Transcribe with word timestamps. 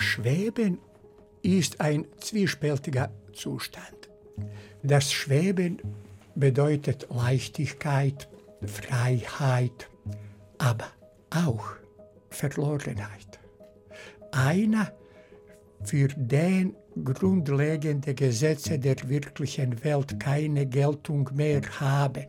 Schweben 0.00 0.78
ist 1.42 1.80
ein 1.80 2.06
zwiespältiger 2.18 3.10
Zustand. 3.32 4.08
Das 4.82 5.12
Schweben 5.12 5.78
bedeutet 6.34 7.08
Leichtigkeit, 7.10 8.28
Freiheit, 8.64 9.88
aber 10.58 10.86
auch 11.30 11.66
Verlorenheit. 12.30 13.40
Einer, 14.32 14.92
für 15.84 16.08
den 16.08 16.74
grundlegende 17.04 18.14
Gesetze 18.14 18.78
der 18.78 18.96
wirklichen 19.08 19.84
Welt 19.84 20.18
keine 20.18 20.66
Geltung 20.66 21.30
mehr 21.34 21.62
haben, 21.80 22.26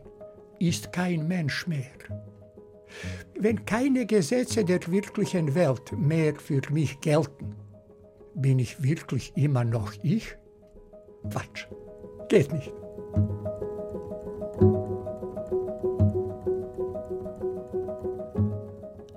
ist 0.58 0.92
kein 0.92 1.26
Mensch 1.26 1.66
mehr. 1.66 1.90
Wenn 3.38 3.64
keine 3.64 4.06
Gesetze 4.06 4.64
der 4.64 4.80
wirklichen 4.86 5.54
Welt 5.54 5.92
mehr 5.92 6.34
für 6.36 6.60
mich 6.70 7.00
gelten, 7.00 7.56
bin 8.34 8.58
ich 8.58 8.82
wirklich 8.82 9.32
immer 9.36 9.64
noch 9.64 9.92
ich? 10.02 10.36
Quatsch. 11.30 11.66
Geht 12.28 12.52
nicht. 12.52 12.72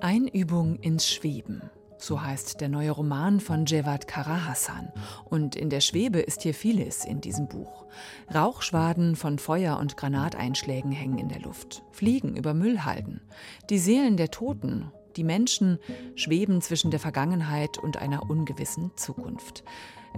Einübung 0.00 0.76
ins 0.80 1.08
Schweben. 1.08 1.70
So 2.04 2.20
heißt 2.20 2.60
der 2.60 2.68
neue 2.68 2.90
Roman 2.90 3.40
von 3.40 3.64
Jevad 3.64 4.06
Karahassan. 4.06 4.92
Und 5.24 5.56
in 5.56 5.70
der 5.70 5.80
Schwebe 5.80 6.20
ist 6.20 6.42
hier 6.42 6.52
vieles 6.52 7.06
in 7.06 7.22
diesem 7.22 7.48
Buch. 7.48 7.86
Rauchschwaden 8.34 9.16
von 9.16 9.38
Feuer- 9.38 9.78
und 9.78 9.96
Granateinschlägen 9.96 10.92
hängen 10.92 11.16
in 11.16 11.30
der 11.30 11.40
Luft. 11.40 11.82
Fliegen 11.92 12.36
über 12.36 12.52
Müllhalden. 12.52 13.22
Die 13.70 13.78
Seelen 13.78 14.18
der 14.18 14.30
Toten, 14.30 14.92
die 15.16 15.24
Menschen 15.24 15.78
schweben 16.14 16.60
zwischen 16.60 16.90
der 16.90 17.00
Vergangenheit 17.00 17.78
und 17.78 17.96
einer 17.96 18.28
ungewissen 18.28 18.90
Zukunft. 18.96 19.64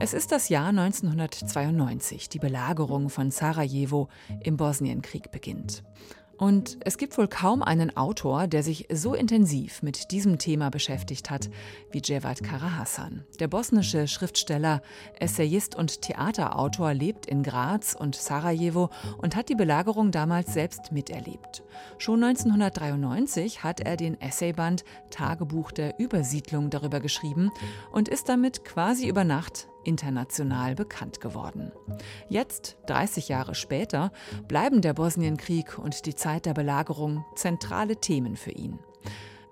Es 0.01 0.13
ist 0.13 0.33
das 0.33 0.49
Jahr 0.49 0.71
1992. 0.71 2.29
Die 2.29 2.41
Belagerung 2.41 3.11
von 3.11 3.31
Sarajevo 3.31 4.09
im 4.43 4.57
Bosnienkrieg 4.57 5.31
beginnt. 5.31 5.85
Und 6.39 6.77
es 6.81 6.99
gibt 6.99 7.17
wohl 7.17 7.29
kaum 7.29 7.63
einen 7.63 7.97
Autor, 7.97 8.47
der 8.47 8.63
sich 8.63 8.87
so 8.93 9.15
intensiv 9.15 9.83
mit 9.83 10.11
diesem 10.11 10.39
Thema 10.39 10.71
beschäftigt 10.71 11.31
hat 11.31 11.49
wie 11.91 12.03
Cevat 12.03 12.43
Karahassan. 12.43 13.25
Der 13.41 13.49
bosnische 13.49 14.07
Schriftsteller, 14.07 14.83
Essayist 15.19 15.75
und 15.75 16.03
Theaterautor 16.03 16.93
lebt 16.93 17.27
in 17.27 17.43
Graz 17.43 17.97
und 17.99 18.15
Sarajevo 18.15 18.91
und 19.19 19.35
hat 19.35 19.49
die 19.49 19.55
Belagerung 19.55 20.11
damals 20.11 20.53
selbst 20.53 20.93
miterlebt. 20.93 21.63
Schon 21.99 22.23
1993 22.23 23.63
hat 23.65 23.81
er 23.81 23.97
den 23.97 24.21
Essayband 24.21 24.85
Tagebuch 25.11 25.73
der 25.73 25.99
Übersiedlung 25.99 26.71
darüber 26.71 27.01
geschrieben 27.01 27.51
und 27.93 28.09
ist 28.09 28.29
damit 28.29 28.65
quasi 28.65 29.09
über 29.09 29.25
Nacht 29.25 29.69
international 29.85 30.75
bekannt 30.75 31.21
geworden. 31.21 31.73
Jetzt, 32.29 32.77
30 32.87 33.29
Jahre 33.29 33.55
später, 33.55 34.13
bleiben 34.49 34.83
der 34.83 34.95
Bosnienkrieg 34.95 35.79
und 35.79 36.07
die 36.07 36.15
Zeit 36.15 36.47
der 36.47 36.55
Belagerung 36.55 37.25
zentrale 37.35 37.97
Themen 37.97 38.37
für 38.37 38.53
ihn. 38.53 38.79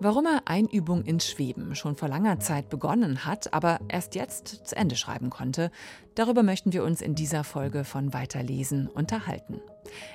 Warum 0.05 0.27
er 0.27 0.43
Einübung 0.45 1.03
ins 1.07 1.27
Schweben 1.27 1.75
schon 1.75 1.97
vor 1.97 2.09
langer 2.09 2.39
Zeit 2.39 2.69
begonnen 2.69 3.25
hat, 3.25 3.55
aber 3.55 3.81
erst 3.89 4.15
jetzt 4.15 4.67
zu 4.67 4.77
Ende 4.77 4.97
schreiben 4.97 5.31
konnte, 5.31 5.71
darüber 6.15 6.43
möchten 6.43 6.75
wir 6.75 6.85
uns 6.85 7.01
in 7.01 7.15
dieser 7.15 7.43
Folge 7.43 7.85
von 7.85 8.13
Weiterlesen 8.13 8.87
unterhalten. 8.87 9.63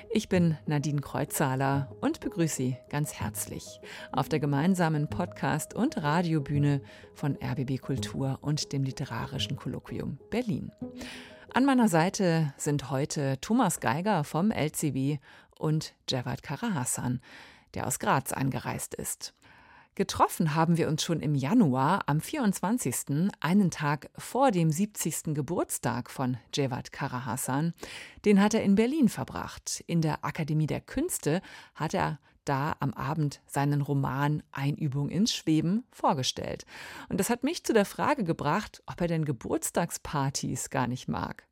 Ich 0.08 0.28
bin 0.28 0.56
Nadine 0.64 1.00
Kreuzzahler 1.00 1.90
und 2.00 2.20
begrüße 2.20 2.54
Sie 2.54 2.76
ganz 2.88 3.14
herzlich 3.14 3.80
auf 4.12 4.28
der 4.28 4.38
gemeinsamen 4.38 5.10
Podcast- 5.10 5.74
und 5.74 6.00
Radiobühne 6.00 6.82
von 7.12 7.36
RBB 7.42 7.80
Kultur 7.80 8.38
und 8.42 8.72
dem 8.72 8.84
Literarischen 8.84 9.56
Kolloquium 9.56 10.20
Berlin. 10.30 10.70
An 11.52 11.64
meiner 11.64 11.88
Seite 11.88 12.54
sind 12.56 12.92
heute 12.92 13.40
Thomas 13.40 13.80
Geiger 13.80 14.22
vom 14.22 14.52
LCB 14.52 15.20
und 15.58 15.94
Javad 16.08 16.44
Karahassan, 16.44 17.20
der 17.74 17.88
aus 17.88 17.98
Graz 17.98 18.32
eingereist 18.32 18.94
ist. 18.94 19.34
Getroffen 19.96 20.54
haben 20.54 20.76
wir 20.76 20.88
uns 20.88 21.02
schon 21.02 21.20
im 21.20 21.34
Januar 21.34 22.02
am 22.06 22.20
24., 22.20 23.28
einen 23.40 23.70
Tag 23.70 24.08
vor 24.16 24.52
dem 24.52 24.70
70. 24.70 25.34
Geburtstag 25.34 26.10
von 26.10 26.36
Cevat 26.54 26.92
Karahassan. 26.92 27.74
Den 28.24 28.40
hat 28.40 28.54
er 28.54 28.62
in 28.62 28.76
Berlin 28.76 29.08
verbracht. 29.08 29.82
In 29.88 30.00
der 30.00 30.24
Akademie 30.24 30.68
der 30.68 30.80
Künste 30.80 31.42
hat 31.74 31.92
er 31.92 32.20
da 32.44 32.76
am 32.78 32.94
Abend 32.94 33.42
seinen 33.46 33.82
Roman 33.82 34.42
Einübung 34.52 35.10
ins 35.10 35.34
Schweben 35.34 35.84
vorgestellt. 35.90 36.66
Und 37.08 37.18
das 37.18 37.28
hat 37.28 37.42
mich 37.42 37.64
zu 37.64 37.72
der 37.72 37.84
Frage 37.84 38.24
gebracht, 38.24 38.82
ob 38.86 39.00
er 39.00 39.08
denn 39.08 39.24
Geburtstagspartys 39.24 40.70
gar 40.70 40.86
nicht 40.86 41.08
mag. 41.08 41.46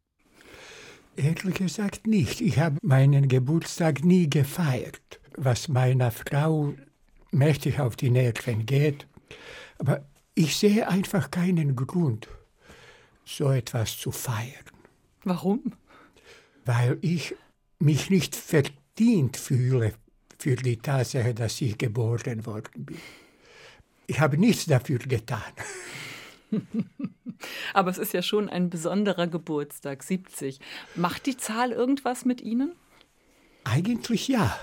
Ehrlich 1.17 1.57
gesagt 1.57 2.07
nicht. 2.07 2.41
Ich 2.41 2.61
habe 2.61 2.79
meinen 2.83 3.27
Geburtstag 3.29 4.05
nie 4.05 4.31
gefeiert, 4.31 5.21
was 5.37 5.67
meiner 5.67 6.13
Frau 6.13 6.75
mächtig 7.31 7.81
auf 7.81 7.97
die 7.97 8.11
Nerven 8.11 8.67
geht. 8.67 9.07
Aber 9.79 10.05
ich 10.35 10.57
sehe 10.57 10.89
einfach 10.89 11.31
keinen 11.31 11.77
Grund, 11.77 12.29
so 13.25 13.51
etwas 13.51 13.99
zu 13.99 14.11
feiern. 14.11 14.65
Warum? 15.25 15.73
Weil 16.65 16.99
ich 17.01 17.35
mich 17.79 18.11
nicht 18.11 18.37
verdient 18.37 19.37
fühle 19.37 19.95
für 20.39 20.57
die 20.57 20.77
Tatsache, 20.77 21.35
dass 21.35 21.61
ich 21.61 21.79
geboren 21.79 22.47
worden 22.47 22.87
bin. 22.87 22.99
Ich 24.07 24.21
habe 24.21 24.39
nichts 24.39 24.67
dafür 24.67 24.99
getan. 24.99 25.43
Aber 27.75 27.91
es 27.91 27.99
ist 27.99 28.13
ja 28.13 28.23
schon 28.23 28.49
ein 28.49 28.71
besonderer 28.71 29.27
Geburtstag, 29.27 30.03
70. 30.03 30.61
Macht 30.95 31.27
die 31.27 31.37
Zahl 31.37 31.73
irgendwas 31.73 32.25
mit 32.25 32.41
Ihnen? 32.41 32.73
Eigentlich 33.65 34.29
ja. 34.29 34.59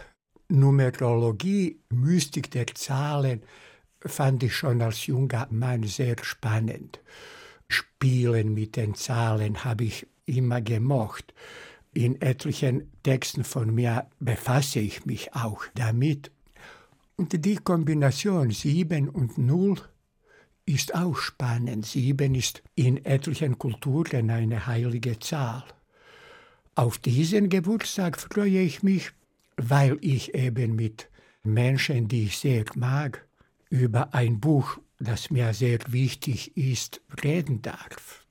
Numerologie, 0.48 1.80
Mystik 1.90 2.52
der 2.52 2.68
Zahlen 2.68 3.42
fand 4.00 4.44
ich 4.44 4.56
schon 4.56 4.82
als 4.82 5.08
junger 5.08 5.48
Mann 5.50 5.84
sehr 5.84 6.16
spannend. 6.22 7.00
Spielen 7.68 8.54
mit 8.54 8.76
den 8.76 8.94
Zahlen 8.94 9.64
habe 9.64 9.86
ich 9.86 10.08
immer 10.26 10.62
gemocht. 10.62 11.34
In 11.94 12.22
etlichen 12.22 12.92
Texten 13.02 13.44
von 13.44 13.74
mir 13.74 14.08
befasse 14.20 14.80
ich 14.80 15.06
mich 15.06 15.34
auch 15.34 15.64
damit. 15.74 16.30
Und 17.16 17.46
die 17.46 17.56
Kombination 17.56 18.52
7 18.52 19.10
und 19.10 19.38
0 19.38 19.78
ist 20.66 20.94
auch 20.94 21.18
spannend. 21.18 21.86
7 21.86 22.36
ist 22.36 22.62
in 22.76 23.04
etlichen 23.06 23.58
Kulturen 23.58 24.30
eine 24.30 24.68
heilige 24.68 25.18
Zahl. 25.20 25.64
Auf 26.76 26.98
diesen 26.98 27.50
Geburtstag 27.50 28.20
freue 28.20 28.60
ich 28.60 28.84
mich 28.84 29.12
weil 29.58 29.98
ich 30.02 30.34
eben 30.34 30.76
mit 30.76 31.10
Menschen, 31.44 32.08
die 32.08 32.26
ich 32.26 32.38
sehr 32.38 32.66
mag, 32.76 33.28
über 33.70 34.14
ein 34.14 34.40
Buch, 34.40 34.80
das 35.00 35.30
mir 35.30 35.54
sehr 35.54 35.80
wichtig 35.88 36.56
ist, 36.58 37.02
reden 37.24 37.62
darf. 37.62 38.26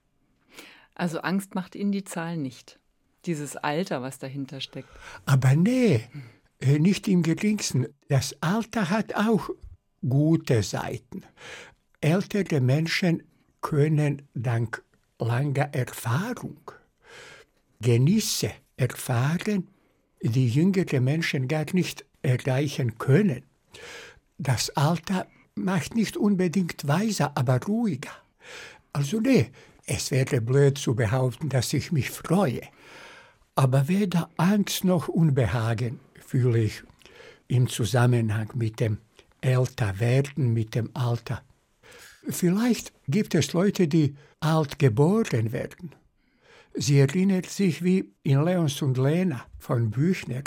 Also 0.94 1.20
Angst 1.20 1.54
macht 1.54 1.74
Ihnen 1.74 1.92
die 1.92 2.04
Zahl 2.04 2.36
nicht. 2.36 2.78
Dieses 3.26 3.56
Alter, 3.56 4.02
was 4.02 4.18
dahinter 4.18 4.60
steckt. 4.60 4.88
Aber 5.26 5.54
nee, 5.54 6.08
äh, 6.60 6.78
nicht 6.78 7.08
im 7.08 7.22
geringsten. 7.22 7.86
Das 8.08 8.36
Alter 8.40 8.90
hat 8.90 9.14
auch 9.14 9.50
gute 10.06 10.62
Seiten. 10.62 11.22
Ältere 12.00 12.60
Menschen 12.60 13.22
können 13.60 14.22
dank 14.34 14.82
langer 15.18 15.74
Erfahrung 15.74 16.70
Genüsse 17.80 18.50
erfahren, 18.76 19.68
die 20.28 20.48
jüngere 20.48 21.00
Menschen 21.00 21.48
gar 21.48 21.66
nicht 21.72 22.04
erreichen 22.22 22.98
können. 22.98 23.42
Das 24.38 24.70
Alter 24.70 25.26
macht 25.54 25.94
nicht 25.94 26.16
unbedingt 26.16 26.86
weiser, 26.88 27.32
aber 27.36 27.60
ruhiger. 27.62 28.10
Also 28.92 29.20
nee, 29.20 29.50
es 29.86 30.10
wäre 30.10 30.40
blöd 30.40 30.78
zu 30.78 30.94
behaupten, 30.94 31.48
dass 31.48 31.72
ich 31.72 31.92
mich 31.92 32.10
freue. 32.10 32.62
Aber 33.54 33.88
weder 33.88 34.30
Angst 34.36 34.84
noch 34.84 35.08
Unbehagen 35.08 36.00
fühle 36.26 36.60
ich 36.60 36.82
im 37.46 37.68
Zusammenhang 37.68 38.50
mit 38.54 38.80
dem 38.80 38.98
Älterwerden, 39.40 40.52
mit 40.52 40.74
dem 40.74 40.90
Alter. 40.94 41.42
Vielleicht 42.28 42.92
gibt 43.06 43.34
es 43.34 43.52
Leute, 43.52 43.86
die 43.86 44.16
alt 44.40 44.78
geboren 44.78 45.52
werden. 45.52 45.94
Sie 46.74 46.98
erinnert 46.98 47.46
sich 47.46 47.84
wie 47.84 48.12
in 48.24 48.44
Leons 48.44 48.82
und 48.82 48.98
Lena 48.98 49.46
von 49.58 49.90
Büchner. 49.90 50.42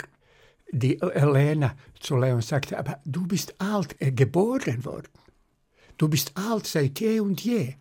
Die 0.70 1.00
Lena 1.00 1.74
zu 1.98 2.16
Leon 2.16 2.42
sagte, 2.42 2.78
aber 2.78 3.00
du 3.06 3.26
bist 3.26 3.54
alt 3.58 3.96
äh, 3.98 4.12
geboren 4.12 4.84
worden. 4.84 5.08
Du 5.96 6.08
bist 6.08 6.32
alt 6.36 6.66
seit 6.66 7.00
je 7.00 7.20
und 7.20 7.40
je. 7.42 7.74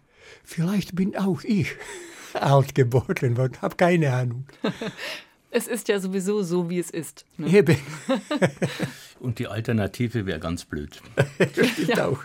Vielleicht 0.45 0.95
bin 0.95 1.17
auch 1.17 1.44
ich 1.44 1.75
alt 2.33 2.73
geboren 2.73 3.35
worden, 3.35 3.61
habe 3.61 3.75
keine 3.75 4.13
Ahnung. 4.13 4.47
Es 5.49 5.67
ist 5.67 5.88
ja 5.88 5.99
sowieso 5.99 6.44
so, 6.44 6.69
wie 6.69 6.79
es 6.79 6.89
ist. 6.89 7.25
Ne? 7.38 7.49
Eben. 7.49 7.77
Und 9.19 9.39
die 9.39 9.47
Alternative 9.47 10.25
wäre 10.25 10.39
ganz 10.39 10.65
blöd. 10.65 11.01
ja. 11.88 12.07
auch. 12.07 12.23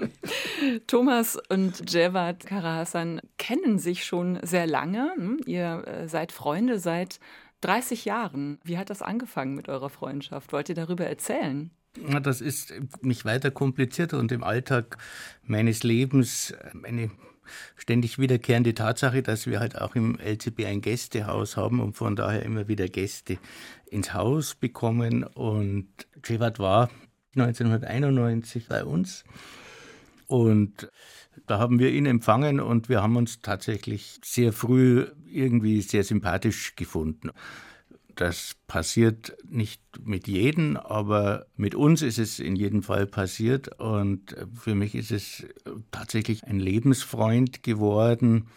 Thomas 0.86 1.36
und 1.48 1.92
Jevad 1.92 2.46
Karahasan 2.46 3.20
kennen 3.38 3.78
sich 3.80 4.04
schon 4.04 4.38
sehr 4.42 4.66
lange. 4.66 5.12
Hm? 5.16 5.40
Ihr 5.46 5.82
äh, 5.86 6.08
seid 6.08 6.30
Freunde 6.30 6.78
seit 6.78 7.18
30 7.62 8.04
Jahren. 8.04 8.58
Wie 8.62 8.78
hat 8.78 8.90
das 8.90 9.02
angefangen 9.02 9.54
mit 9.54 9.68
eurer 9.68 9.90
Freundschaft? 9.90 10.52
Wollt 10.52 10.68
ihr 10.68 10.74
darüber 10.74 11.06
erzählen? 11.06 11.70
Das 12.22 12.40
ist 12.40 12.72
nicht 13.02 13.24
weiter 13.24 13.50
komplizierter 13.50 14.18
und 14.18 14.32
im 14.32 14.42
Alltag 14.42 14.96
meines 15.44 15.82
Lebens 15.82 16.54
eine 16.84 17.10
ständig 17.76 18.18
wiederkehrende 18.18 18.74
Tatsache, 18.74 19.22
dass 19.22 19.46
wir 19.46 19.60
halt 19.60 19.80
auch 19.80 19.94
im 19.94 20.18
LCB 20.18 20.66
ein 20.66 20.80
Gästehaus 20.80 21.56
haben 21.56 21.80
und 21.80 21.94
von 21.96 22.16
daher 22.16 22.42
immer 22.42 22.68
wieder 22.68 22.88
Gäste 22.88 23.38
ins 23.90 24.14
Haus 24.14 24.54
bekommen. 24.54 25.24
Und 25.24 25.88
Cevat 26.24 26.58
war 26.58 26.90
1991 27.36 28.68
bei 28.68 28.84
uns 28.84 29.24
und 30.26 30.90
da 31.46 31.58
haben 31.58 31.78
wir 31.78 31.90
ihn 31.90 32.06
empfangen 32.06 32.60
und 32.60 32.88
wir 32.88 33.02
haben 33.02 33.16
uns 33.16 33.40
tatsächlich 33.40 34.20
sehr 34.24 34.52
früh 34.52 35.06
irgendwie 35.26 35.80
sehr 35.82 36.04
sympathisch 36.04 36.76
gefunden. 36.76 37.30
Das 38.16 38.56
passiert 38.66 39.36
nicht 39.48 39.80
mit 40.04 40.28
jedem, 40.28 40.76
aber 40.76 41.46
mit 41.56 41.74
uns 41.74 42.02
ist 42.02 42.18
es 42.18 42.38
in 42.38 42.56
jedem 42.56 42.82
Fall 42.82 43.06
passiert. 43.06 43.80
Und 43.80 44.36
für 44.54 44.74
mich 44.74 44.94
ist 44.94 45.10
es 45.10 45.46
tatsächlich 45.90 46.44
ein 46.44 46.60
Lebensfreund 46.60 47.62
geworden. 47.62 48.48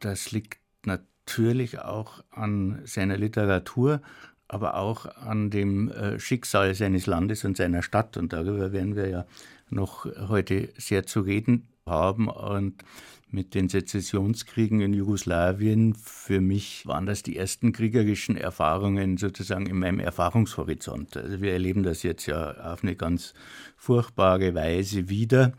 Das 0.00 0.30
liegt 0.30 0.58
natürlich 0.84 1.80
auch 1.80 2.22
an 2.30 2.80
seiner 2.84 3.16
Literatur, 3.16 4.02
aber 4.46 4.76
auch 4.76 5.06
an 5.06 5.50
dem 5.50 5.90
äh, 5.90 6.18
Schicksal 6.18 6.74
seines 6.74 7.06
Landes 7.06 7.44
und 7.44 7.56
seiner 7.56 7.82
Stadt. 7.82 8.16
Und 8.16 8.32
darüber 8.32 8.72
werden 8.72 8.96
wir 8.96 9.08
ja 9.08 9.26
noch 9.70 10.06
heute 10.28 10.68
sehr 10.76 11.06
zu 11.06 11.20
reden 11.20 11.68
haben. 11.86 12.28
Und 12.28 12.82
mit 13.30 13.54
den 13.54 13.68
Sezessionskriegen 13.68 14.80
in 14.80 14.94
Jugoslawien, 14.94 15.94
für 15.94 16.40
mich 16.40 16.86
waren 16.86 17.06
das 17.06 17.22
die 17.22 17.36
ersten 17.36 17.72
kriegerischen 17.72 18.36
Erfahrungen 18.36 19.16
sozusagen 19.16 19.66
in 19.66 19.78
meinem 19.78 20.00
Erfahrungshorizont. 20.00 21.16
Also 21.16 21.40
wir 21.40 21.52
erleben 21.52 21.82
das 21.82 22.02
jetzt 22.02 22.26
ja 22.26 22.72
auf 22.72 22.82
eine 22.82 22.96
ganz 22.96 23.34
furchtbare 23.76 24.54
Weise 24.54 25.08
wieder. 25.08 25.52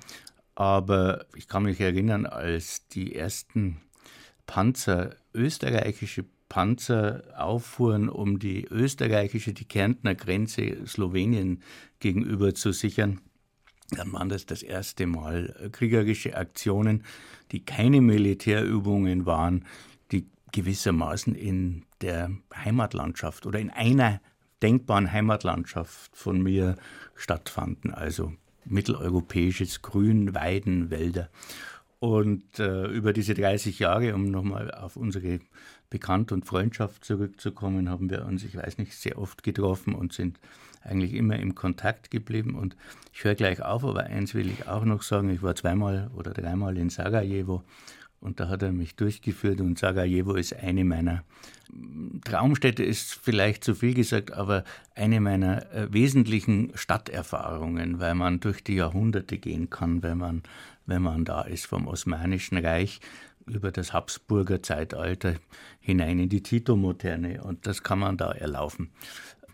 Aber 0.56 1.26
ich 1.36 1.48
kann 1.48 1.64
mich 1.64 1.80
erinnern, 1.80 2.26
als 2.26 2.88
die 2.90 3.16
ersten 3.16 3.78
Panzer, 4.46 5.16
österreichische 5.34 6.26
Panzer 6.50 7.24
auffuhren, 7.38 8.10
um 8.10 8.40
die 8.40 8.66
österreichische, 8.66 9.54
die 9.54 9.66
Kärntner 9.66 10.16
Grenze 10.16 10.86
Slowenien 10.88 11.62
gegenüber 12.00 12.56
zu 12.56 12.72
sichern, 12.72 13.22
dann 13.92 14.14
waren 14.14 14.30
das 14.30 14.46
das 14.46 14.64
erste 14.64 15.08
Mal 15.08 15.56
äh, 15.60 15.70
kriegerische 15.70 16.36
Aktionen, 16.36 17.04
die 17.52 17.64
keine 17.64 18.02
Militärübungen 18.02 19.26
waren, 19.26 19.66
die 20.12 20.28
gewissermaßen 20.52 21.36
in 21.36 21.84
der 22.02 22.32
Heimatlandschaft 22.56 23.46
oder 23.46 23.60
in 23.60 23.70
einer 23.70 24.22
denkbaren 24.62 25.12
Heimatlandschaft 25.12 26.16
von 26.16 26.42
mir 26.42 26.76
stattfanden. 27.16 27.94
Also 27.94 28.34
mitteleuropäisches 28.66 29.82
Grün, 29.82 30.36
Weiden, 30.36 30.92
Wälder. 30.92 31.30
Und 32.00 32.60
äh, 32.60 32.86
über 32.88 33.12
diese 33.12 33.34
30 33.34 33.80
Jahre, 33.80 34.16
um 34.16 34.32
nochmal 34.32 34.72
auf 34.72 34.96
unsere 34.96 35.40
Bekannt 35.90 36.32
und 36.32 36.46
Freundschaft 36.46 37.04
zurückzukommen, 37.04 37.90
haben 37.90 38.10
wir 38.10 38.26
uns, 38.26 38.44
ich 38.44 38.56
weiß 38.56 38.78
nicht, 38.78 38.96
sehr 38.96 39.18
oft 39.18 39.44
getroffen 39.44 39.96
und 39.96 40.14
sind 40.14 40.40
eigentlich 40.82 41.14
immer 41.14 41.38
im 41.38 41.56
Kontakt 41.56 42.12
geblieben. 42.12 42.56
Und 42.56 42.76
ich 43.14 43.24
höre 43.24 43.36
gleich 43.36 43.62
auf, 43.62 43.84
aber 43.84 44.04
eins 44.04 44.34
will 44.34 44.50
ich 44.50 44.68
auch 44.68 44.86
noch 44.86 45.02
sagen. 45.02 45.30
Ich 45.30 45.42
war 45.42 45.56
zweimal 45.56 46.10
oder 46.16 46.32
dreimal 46.32 46.78
in 46.78 46.90
Sarajevo 46.90 47.64
und 48.22 48.40
da 48.40 48.50
hat 48.50 48.64
er 48.64 48.72
mich 48.72 48.96
durchgeführt 48.96 49.62
und 49.62 49.80
Sarajevo 49.80 50.34
ist 50.34 50.54
eine 50.56 50.84
meiner 50.84 51.24
Traumstädte 52.26 52.84
ist 52.84 53.14
vielleicht 53.14 53.64
zu 53.64 53.76
viel 53.76 53.94
gesagt, 53.94 54.34
aber 54.34 54.64
eine 54.96 55.22
meiner 55.22 55.72
äh, 55.72 55.94
wesentlichen 55.94 56.72
Stadterfahrungen, 56.74 58.00
weil 58.00 58.16
man 58.16 58.40
durch 58.40 58.64
die 58.64 58.76
Jahrhunderte 58.76 59.38
gehen 59.38 59.70
kann, 59.70 60.02
wenn 60.02 60.18
man, 60.18 60.44
wenn 60.86 61.04
man 61.04 61.26
da 61.26 61.44
ist, 61.44 61.68
vom 61.68 61.88
Osmanischen 61.88 62.58
Reich 62.58 63.00
über 63.46 63.72
das 63.72 63.94
Habsburger 63.94 64.62
Zeitalter 64.64 65.36
hinein 65.80 66.20
in 66.20 66.30
die 66.30 66.44
Tito-Moderne 66.44 67.44
und 67.44 67.68
das 67.68 67.84
kann 67.84 68.00
man 68.00 68.18
da 68.18 68.32
erlaufen. 68.32 68.90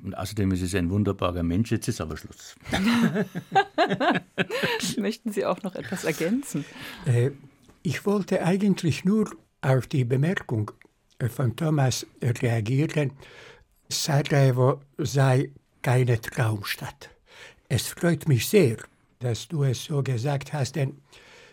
Und 0.05 0.15
außerdem 0.15 0.51
ist 0.51 0.61
es 0.61 0.75
ein 0.75 0.91
wunderbarer 0.91 1.41
Mensch. 1.41 1.71
Jetzt 1.71 1.87
ist 1.87 1.99
aber 1.99 2.15
Schluss. 2.15 2.55
Möchten 4.97 5.31
Sie 5.31 5.45
auch 5.45 5.63
noch 5.63 5.73
etwas 5.73 6.03
ergänzen? 6.03 6.63
Äh, 7.07 7.31
ich 7.81 8.05
wollte 8.05 8.43
eigentlich 8.43 9.03
nur 9.03 9.31
auf 9.61 9.87
die 9.87 10.05
Bemerkung 10.05 10.69
äh, 11.17 11.27
von 11.27 11.55
Thomas 11.55 12.05
reagieren, 12.21 13.13
Sarajevo 13.89 14.81
sei 14.99 15.51
keine 15.81 16.21
Traumstadt. 16.21 17.09
Es 17.67 17.87
freut 17.87 18.27
mich 18.27 18.47
sehr, 18.47 18.77
dass 19.19 19.47
du 19.47 19.63
es 19.63 19.85
so 19.85 20.03
gesagt 20.03 20.53
hast, 20.53 20.75
denn 20.75 21.01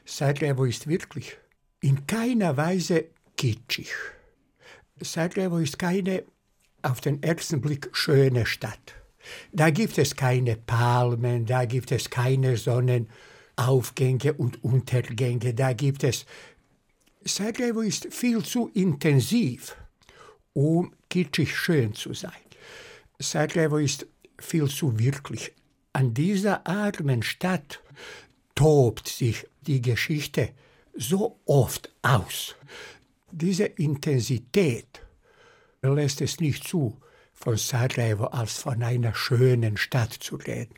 Sarajevo 0.05 0.67
ist 0.67 0.87
wirklich 0.87 1.39
in 1.81 2.07
keiner 2.07 2.59
Weise 2.59 3.07
kitschig. 3.35 3.89
Sarajevo 5.01 5.57
ist 5.57 5.79
keine 5.79 6.25
auf 6.83 7.01
den 7.01 7.23
ersten 7.23 7.61
Blick 7.61 7.89
schöne 7.93 8.47
Stadt. 8.47 8.95
Da 9.53 9.71
gibt 9.71 9.99
es 9.99 10.17
keine 10.17 10.57
Palmen, 10.57 11.47
da 11.47 11.65
gibt 11.65 11.93
es 11.93 12.11
keine 12.11 12.57
Sonnenaufgänge 12.57 14.35
und 14.35 14.63
Untergänge, 14.65 15.55
da 15.55 15.73
gibt 15.73 16.05
es. 16.05 16.27
Sarajevo 17.25 17.81
ist 17.81 18.13
viel 18.13 18.43
zu 18.43 18.69
intensiv, 18.75 19.77
um 20.55 20.93
kitschig 21.09 21.57
schön 21.57 21.95
zu 21.95 22.15
sein. 22.15 22.33
Sarajevo 23.19 23.79
ist 23.79 24.07
viel 24.39 24.69
zu 24.69 24.99
wirklich. 24.99 25.53
An 25.93 26.15
dieser 26.15 26.67
armen 26.67 27.23
Stadt 27.23 27.81
tobt 28.55 29.09
sich 29.09 29.47
die 29.67 29.81
Geschichte 29.81 30.51
so 30.95 31.39
oft 31.47 31.91
aus. 32.03 32.57
Diese 33.31 33.65
Intensität 33.65 35.02
lässt 35.83 36.21
es 36.21 36.39
nicht 36.39 36.67
zu, 36.67 36.97
von 37.33 37.57
Sarajevo 37.57 38.27
als 38.27 38.59
von 38.59 38.83
einer 38.83 39.15
schönen 39.15 39.77
Stadt 39.77 40.13
zu 40.13 40.37
reden. 40.37 40.75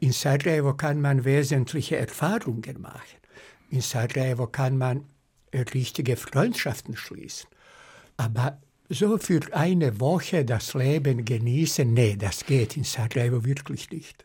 In 0.00 0.12
Sarajevo 0.12 0.74
kann 0.74 1.00
man 1.00 1.24
wesentliche 1.24 1.96
Erfahrungen 1.96 2.80
machen. 2.80 3.20
In 3.70 3.80
Sarajevo 3.80 4.46
kann 4.48 4.76
man 4.76 5.04
richtige 5.74 6.16
Freundschaften 6.16 6.96
schließen. 6.96 7.48
Aber 8.16 8.60
so 8.88 9.18
für 9.18 9.40
eine 9.52 10.00
Woche 10.00 10.44
das 10.44 10.74
Leben 10.74 11.24
genießen, 11.24 11.92
nee, 11.92 12.16
das 12.16 12.44
geht 12.44 12.76
in 12.76 12.84
Sarajevo 12.84 13.44
wirklich 13.44 13.90
nicht. 13.90 14.24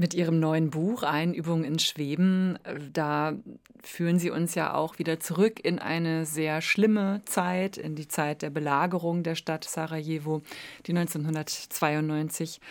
Mit 0.00 0.14
Ihrem 0.14 0.40
neuen 0.40 0.70
Buch 0.70 1.02
Einübung 1.02 1.62
in 1.62 1.78
Schweben, 1.78 2.58
äh, 2.64 2.78
da 2.90 3.34
führen 3.82 4.18
Sie 4.18 4.30
uns 4.30 4.54
ja 4.54 4.72
auch 4.72 4.98
wieder 4.98 5.20
zurück 5.20 5.62
in 5.62 5.78
eine 5.78 6.24
sehr 6.24 6.62
schlimme 6.62 7.20
Zeit, 7.26 7.76
in 7.76 7.96
die 7.96 8.08
Zeit 8.08 8.40
der 8.40 8.48
Belagerung 8.48 9.24
der 9.24 9.34
Stadt 9.34 9.64
Sarajevo, 9.64 10.40
die 10.86 10.92
1992 10.92 12.62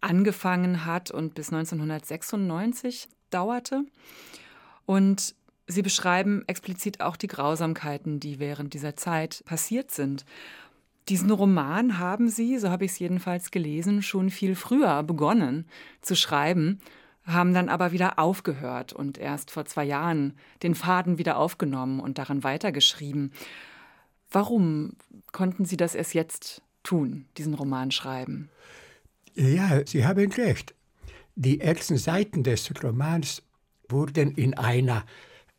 angefangen 0.00 0.86
hat 0.86 1.10
und 1.10 1.34
bis 1.34 1.52
1996 1.52 3.10
dauerte. 3.28 3.84
Und 4.86 5.34
Sie 5.66 5.82
beschreiben 5.82 6.44
explizit 6.46 7.02
auch 7.02 7.16
die 7.16 7.26
Grausamkeiten, 7.26 8.20
die 8.20 8.38
während 8.38 8.72
dieser 8.72 8.96
Zeit 8.96 9.44
passiert 9.44 9.90
sind. 9.90 10.24
Diesen 11.10 11.32
Roman 11.32 11.98
haben 11.98 12.28
Sie, 12.28 12.56
so 12.58 12.70
habe 12.70 12.84
ich 12.84 12.92
es 12.92 13.00
jedenfalls 13.00 13.50
gelesen, 13.50 14.00
schon 14.00 14.30
viel 14.30 14.54
früher 14.54 15.02
begonnen 15.02 15.66
zu 16.02 16.14
schreiben, 16.14 16.78
haben 17.24 17.52
dann 17.52 17.68
aber 17.68 17.90
wieder 17.90 18.20
aufgehört 18.20 18.92
und 18.92 19.18
erst 19.18 19.50
vor 19.50 19.64
zwei 19.64 19.84
Jahren 19.84 20.34
den 20.62 20.76
Faden 20.76 21.18
wieder 21.18 21.36
aufgenommen 21.36 21.98
und 21.98 22.18
daran 22.18 22.44
weitergeschrieben. 22.44 23.32
Warum 24.30 24.92
konnten 25.32 25.64
Sie 25.64 25.76
das 25.76 25.96
erst 25.96 26.14
jetzt 26.14 26.62
tun, 26.84 27.24
diesen 27.36 27.54
Roman 27.54 27.90
schreiben? 27.90 28.48
Ja, 29.34 29.84
Sie 29.84 30.06
haben 30.06 30.30
recht. 30.30 30.76
Die 31.34 31.60
ersten 31.60 31.96
Seiten 31.96 32.44
des 32.44 32.70
Romans 32.84 33.42
wurden 33.88 34.30
in 34.36 34.54
einer 34.54 35.04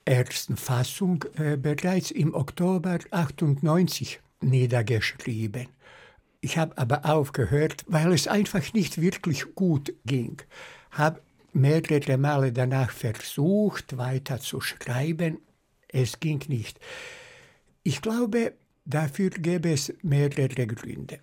ersten 0.06 0.56
Fassung 0.56 1.26
äh, 1.36 1.58
bereits 1.58 2.10
im 2.10 2.34
Oktober 2.34 3.00
98 3.12 4.22
niedergeschrieben. 4.42 5.68
Ich 6.42 6.58
habe 6.58 6.78
aber 6.78 7.06
aufgehört, 7.06 7.86
weil 7.88 8.12
es 8.14 8.28
einfach 8.28 8.74
nicht 8.74 9.00
wirklich 9.00 9.54
gut 9.56 9.94
ging. 10.06 10.42
Habe 10.92 11.22
mehrere 11.54 12.18
Male 12.18 12.52
danach 12.52 12.92
versucht, 12.92 13.98
weiter 13.98 14.40
zu 14.40 14.60
schreiben. 14.60 15.38
Es 15.88 16.20
ging 16.20 16.42
nicht. 16.48 16.80
Ich 17.84 18.02
glaube, 18.02 18.54
dafür 18.86 19.30
gäbe 19.30 19.72
es 19.72 19.94
mehrere 20.02 20.68
Gründe. 20.68 21.20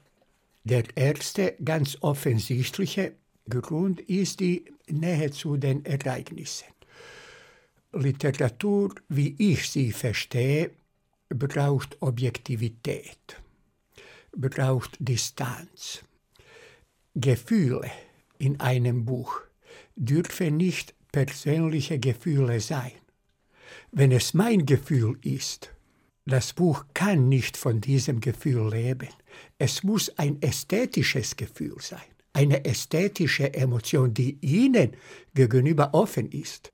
Der 0.64 0.84
erste 0.94 1.54
ganz 1.64 1.98
offensichtliche 2.00 3.12
Grund 3.48 4.00
ist 4.02 4.40
die 4.40 4.66
Nähe 4.88 5.30
zu 5.30 5.56
den 5.56 5.84
Ereignissen. 5.84 6.66
Literatur, 7.92 8.94
wie 9.08 9.34
ich 9.38 9.70
sie 9.70 9.92
verstehe, 9.92 10.70
braucht 11.28 12.00
Objektivität, 12.00 13.40
braucht 14.36 14.96
Distanz. 14.98 16.02
Gefühle 17.14 17.90
in 18.38 18.60
einem 18.60 19.04
Buch 19.04 19.40
dürfen 19.96 20.56
nicht 20.56 20.94
persönliche 21.12 21.98
Gefühle 21.98 22.60
sein. 22.60 22.92
Wenn 23.90 24.12
es 24.12 24.34
mein 24.34 24.66
Gefühl 24.66 25.18
ist, 25.22 25.72
das 26.24 26.52
Buch 26.52 26.84
kann 26.94 27.28
nicht 27.28 27.56
von 27.56 27.80
diesem 27.80 28.20
Gefühl 28.20 28.70
leben. 28.70 29.08
Es 29.58 29.82
muss 29.82 30.10
ein 30.18 30.40
ästhetisches 30.42 31.36
Gefühl 31.36 31.76
sein, 31.80 32.00
eine 32.34 32.64
ästhetische 32.64 33.54
Emotion, 33.54 34.12
die 34.12 34.38
Ihnen 34.42 34.92
gegenüber 35.34 35.94
offen 35.94 36.30
ist, 36.30 36.72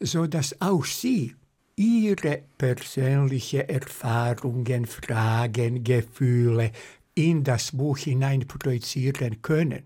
so 0.00 0.26
dass 0.26 0.60
auch 0.60 0.84
Sie 0.84 1.36
Ihre 1.80 2.42
persönlichen 2.58 3.66
Erfahrungen, 3.66 4.84
Fragen, 4.84 5.82
Gefühle 5.82 6.72
in 7.14 7.42
das 7.42 7.72
Buch 7.72 7.96
hinein 7.96 8.46
projizieren 8.46 9.40
können. 9.40 9.84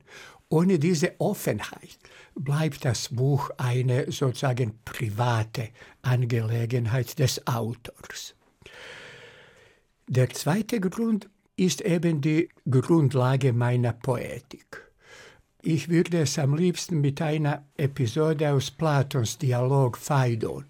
Ohne 0.49 0.81
diese 0.81 1.13
Offenheit 1.21 2.01
bleibt 2.35 2.85
das 2.85 3.11
Buch 3.11 3.51
eine 3.59 4.11
sozusagen 4.11 4.73
private 4.85 5.69
Angelegenheit 6.03 7.17
des 7.21 7.47
Autors. 7.47 8.35
Der 10.09 10.31
zweite 10.31 10.81
Grund 10.81 11.29
ist 11.55 11.81
eben 11.81 12.21
die 12.21 12.49
Grundlage 12.69 13.53
meiner 13.53 13.93
Poetik. 13.93 14.83
Ich 15.63 15.89
würde 15.89 16.23
es 16.23 16.41
am 16.41 16.57
liebsten 16.57 17.01
mit 17.01 17.23
einer 17.23 17.65
Episode 17.77 18.51
aus 18.51 18.73
Platons 18.73 19.39
Dialog 19.39 19.97
Phaidon 19.97 20.65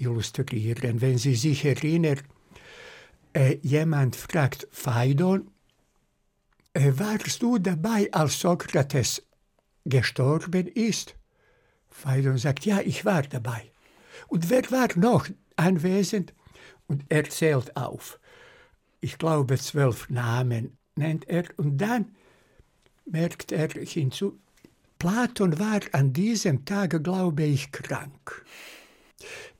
illustrieren. 0.00 1.00
Wenn 1.00 1.18
Sie 1.18 1.34
sich 1.34 1.64
erinnern, 1.64 2.20
äh, 3.32 3.58
jemand 3.62 4.16
fragt 4.16 4.68
Phaidon, 4.70 5.50
äh, 6.72 6.92
warst 6.96 7.42
du 7.42 7.58
dabei, 7.58 8.08
als 8.12 8.40
Sokrates 8.40 9.22
gestorben 9.84 10.66
ist? 10.66 11.16
Phaidon 11.88 12.38
sagt, 12.38 12.64
ja, 12.64 12.80
ich 12.80 13.04
war 13.04 13.22
dabei. 13.22 13.70
Und 14.28 14.50
wer 14.50 14.70
war 14.70 14.88
noch 14.96 15.28
anwesend? 15.56 16.34
Und 16.86 17.04
er 17.08 17.28
zählt 17.28 17.76
auf 17.76 18.20
ich 19.00 19.18
glaube, 19.18 19.58
zwölf 19.58 20.08
Namen 20.10 20.76
nennt 20.94 21.28
er. 21.28 21.44
Und 21.56 21.78
dann 21.78 22.14
merkt 23.06 23.52
er 23.52 23.68
hinzu, 23.68 24.38
Platon 24.98 25.58
war 25.58 25.80
an 25.92 26.12
diesem 26.12 26.64
Tag, 26.64 27.02
glaube 27.02 27.44
ich, 27.44 27.72
krank. 27.72 28.44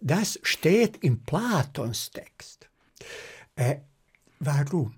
Das 0.00 0.38
steht 0.42 1.02
im 1.04 1.22
Platons 1.22 2.10
Text. 2.10 2.68
Äh, 3.54 3.76
warum? 4.38 4.94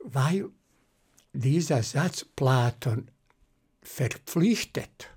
Weil 0.00 0.50
dieser 1.32 1.82
Satz 1.82 2.24
Platon 2.24 3.08
verpflichtet 3.82 5.10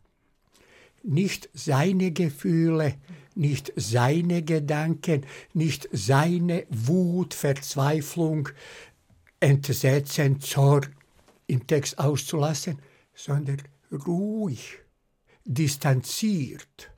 nicht 1.04 1.50
seine 1.54 2.12
Gefühle, 2.12 2.96
nicht 3.36 3.74
seine 3.76 4.44
Gedanken, 4.44 5.26
nicht 5.54 5.90
seine 5.92 6.66
Wut, 6.70 7.34
Verzweiflung, 7.34 8.50
Entsetzen, 9.40 10.40
Zorn 10.40 10.96
im 11.48 11.68
Text 11.68 12.00
auszulassen, 12.00 12.80
sondern 13.14 13.62
ruhig, 13.92 14.80
distanziert 15.44 16.93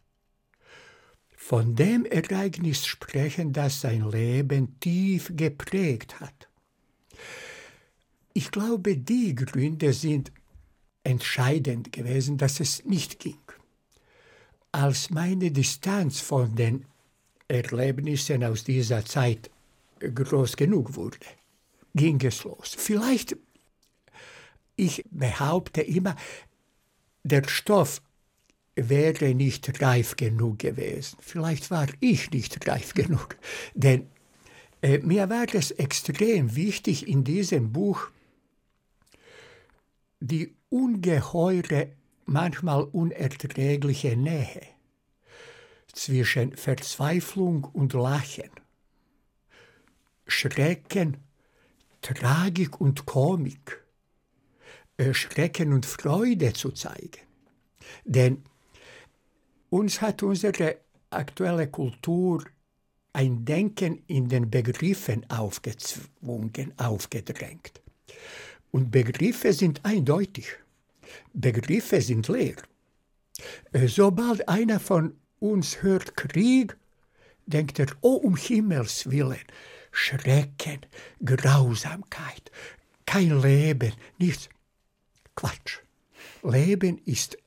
von 1.47 1.75
dem 1.75 2.05
Ereignis 2.05 2.87
sprechen, 2.87 3.53
das 3.53 3.81
sein 3.81 4.09
Leben 4.09 4.79
tief 4.79 5.31
geprägt 5.35 6.19
hat. 6.19 6.49
Ich 8.33 8.49
glaube, 8.49 8.97
die 8.97 9.35
Gründe 9.35 9.93
sind 9.93 10.31
entscheidend 11.03 11.91
gewesen, 11.91 12.37
dass 12.37 12.59
es 12.59 12.83
nicht 12.85 13.19
ging 13.19 13.37
als 14.71 15.09
meine 15.11 15.51
Distanz 15.51 16.19
von 16.19 16.55
den 16.55 16.85
Erlebnissen 17.47 18.43
aus 18.43 18.63
dieser 18.63 19.05
Zeit 19.05 19.49
groß 19.99 20.57
genug 20.57 20.95
wurde, 20.95 21.19
ging 21.93 22.19
es 22.25 22.43
los. 22.43 22.75
Vielleicht, 22.75 23.37
ich 24.75 25.05
behaupte 25.11 25.81
immer, 25.81 26.15
der 27.23 27.47
Stoff 27.47 28.01
wäre 28.75 29.34
nicht 29.34 29.82
reif 29.82 30.15
genug 30.15 30.60
gewesen. 30.60 31.17
Vielleicht 31.22 31.72
war 31.72 31.88
ich 32.00 32.32
nicht 32.32 32.67
reif 32.67 32.94
genug, 32.94 33.38
denn 33.74 34.08
äh, 34.82 35.00
mir 35.00 35.29
war 35.29 35.48
es 35.53 35.72
extrem 35.72 36.55
wichtig 36.55 37.08
in 37.08 37.24
diesem 37.24 37.72
Buch, 37.72 38.10
die 40.20 40.55
ungeheure 40.70 41.91
manchmal 42.25 42.84
unerträgliche 42.84 44.17
Nähe 44.17 44.62
zwischen 45.94 46.55
Verzweiflung 46.55 47.63
und 47.63 47.94
Lachen, 47.94 48.50
Schrecken, 50.27 51.17
Tragik 52.01 52.82
und 52.82 53.05
Komik, 53.05 53.84
äh, 54.98 55.13
Schrecken 55.13 55.74
und 55.74 55.86
Freude 55.86 56.53
zu 56.53 56.72
zeigen. 56.72 57.22
Denn 58.03 58.44
uns 59.75 60.01
hat 60.01 60.24
unsere 60.24 60.77
aktuelle 61.10 61.67
Kultur 61.67 62.44
ein 63.12 63.44
Denken 63.44 64.03
in 64.08 64.29
den 64.29 64.50
Begriffen 64.50 65.29
aufgezwungen, 65.29 66.74
aufgedrängt. 66.77 67.82
Und 68.72 68.91
Begriffe 68.91 69.51
sind 69.53 69.84
eindeutig. 69.84 70.48
Begriffe 71.34 72.01
sind 72.01 72.27
leer. 72.27 72.55
Äh, 73.74 73.88
sobald 73.88 74.48
einer 74.48 74.79
von 74.79 75.15
uns 75.39 75.82
hört 75.82 76.15
Krieg, 76.15 76.77
denkt 77.46 77.79
er, 77.79 77.88
oh 78.01 78.15
um 78.15 78.36
Himmels 78.38 79.10
willen, 79.12 79.46
Schrecken, 79.91 80.79
Grausamkeit, 81.24 82.51
kein 83.05 83.41
Leben, 83.41 83.94
nichts. 84.17 84.50
Quatsch. 85.36 85.79
Leben 86.44 86.98
ist 87.05 87.38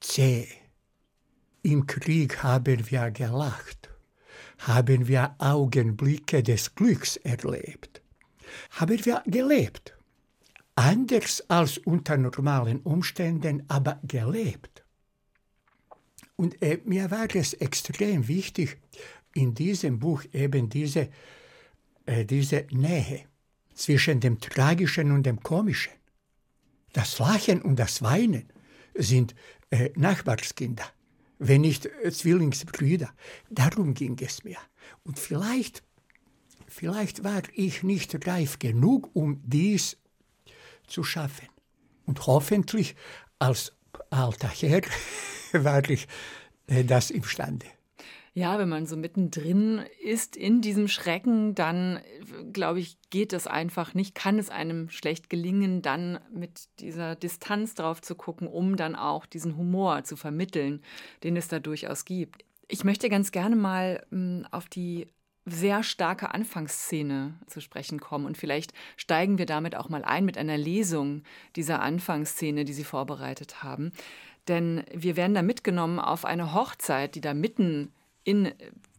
zäh. 0.00 0.61
Im 1.62 1.86
Krieg 1.86 2.42
haben 2.42 2.90
wir 2.90 3.10
gelacht, 3.10 3.90
haben 4.58 5.08
wir 5.08 5.34
Augenblicke 5.38 6.42
des 6.42 6.74
Glücks 6.74 7.16
erlebt, 7.16 8.02
haben 8.70 9.04
wir 9.04 9.22
gelebt 9.26 9.94
anders 10.74 11.42
als 11.48 11.78
unter 11.78 12.16
normalen 12.16 12.80
Umständen, 12.80 13.64
aber 13.68 14.00
gelebt. 14.02 14.84
Und 16.36 16.60
äh, 16.62 16.80
mir 16.84 17.10
war 17.10 17.34
es 17.34 17.52
extrem 17.54 18.26
wichtig, 18.26 18.78
in 19.34 19.54
diesem 19.54 19.98
Buch 19.98 20.24
eben 20.32 20.68
diese, 20.68 21.08
äh, 22.06 22.24
diese 22.24 22.66
Nähe 22.70 23.26
zwischen 23.74 24.20
dem 24.20 24.40
Tragischen 24.40 25.12
und 25.12 25.24
dem 25.24 25.40
Komischen. 25.40 25.92
Das 26.92 27.18
Lachen 27.18 27.62
und 27.62 27.76
das 27.76 28.02
Weinen 28.02 28.48
sind 28.94 29.34
äh, 29.70 29.90
Nachbarskinder, 29.94 30.84
wenn 31.42 31.62
nicht 31.62 31.86
äh, 31.86 32.10
Zwillingsbrüder. 32.10 33.12
Darum 33.50 33.94
ging 33.94 34.16
es 34.20 34.44
mir. 34.44 34.58
Und 35.02 35.18
vielleicht, 35.18 35.82
vielleicht 36.68 37.24
war 37.24 37.42
ich 37.54 37.82
nicht 37.82 38.26
reif 38.26 38.58
genug, 38.58 39.10
um 39.14 39.40
dies 39.44 39.98
zu 40.86 41.02
schaffen. 41.02 41.48
Und 42.06 42.26
hoffentlich 42.26 42.94
als 43.38 43.72
alter 44.10 44.48
Herr 44.48 44.82
war 45.52 45.88
ich 45.88 46.06
äh, 46.68 46.84
das 46.84 47.10
imstande. 47.10 47.66
Ja, 48.34 48.58
wenn 48.58 48.70
man 48.70 48.86
so 48.86 48.96
mittendrin 48.96 49.82
ist 50.02 50.36
in 50.36 50.62
diesem 50.62 50.88
Schrecken, 50.88 51.54
dann 51.54 52.00
glaube 52.54 52.80
ich, 52.80 52.96
geht 53.10 53.34
es 53.34 53.46
einfach 53.46 53.92
nicht, 53.92 54.14
kann 54.14 54.38
es 54.38 54.48
einem 54.48 54.88
schlecht 54.88 55.28
gelingen, 55.28 55.82
dann 55.82 56.18
mit 56.32 56.68
dieser 56.80 57.14
Distanz 57.14 57.74
drauf 57.74 58.00
zu 58.00 58.14
gucken, 58.14 58.48
um 58.48 58.76
dann 58.76 58.96
auch 58.96 59.26
diesen 59.26 59.58
Humor 59.58 60.04
zu 60.04 60.16
vermitteln, 60.16 60.82
den 61.24 61.36
es 61.36 61.48
da 61.48 61.58
durchaus 61.60 62.06
gibt. 62.06 62.42
Ich 62.68 62.84
möchte 62.84 63.10
ganz 63.10 63.32
gerne 63.32 63.54
mal 63.54 64.06
hm, 64.10 64.46
auf 64.50 64.66
die 64.66 65.08
sehr 65.44 65.82
starke 65.82 66.32
Anfangsszene 66.32 67.34
zu 67.48 67.60
sprechen 67.60 68.00
kommen. 68.00 68.24
Und 68.24 68.38
vielleicht 68.38 68.72
steigen 68.96 69.36
wir 69.36 69.46
damit 69.46 69.76
auch 69.76 69.90
mal 69.90 70.04
ein 70.04 70.24
mit 70.24 70.38
einer 70.38 70.56
Lesung 70.56 71.22
dieser 71.56 71.82
Anfangsszene, 71.82 72.64
die 72.64 72.72
Sie 72.72 72.84
vorbereitet 72.84 73.62
haben. 73.62 73.92
Denn 74.48 74.84
wir 74.92 75.16
werden 75.16 75.34
da 75.34 75.42
mitgenommen 75.42 75.98
auf 75.98 76.24
eine 76.24 76.54
Hochzeit, 76.54 77.14
die 77.14 77.20
da 77.20 77.34
mitten 77.34 77.92
in 78.24 78.52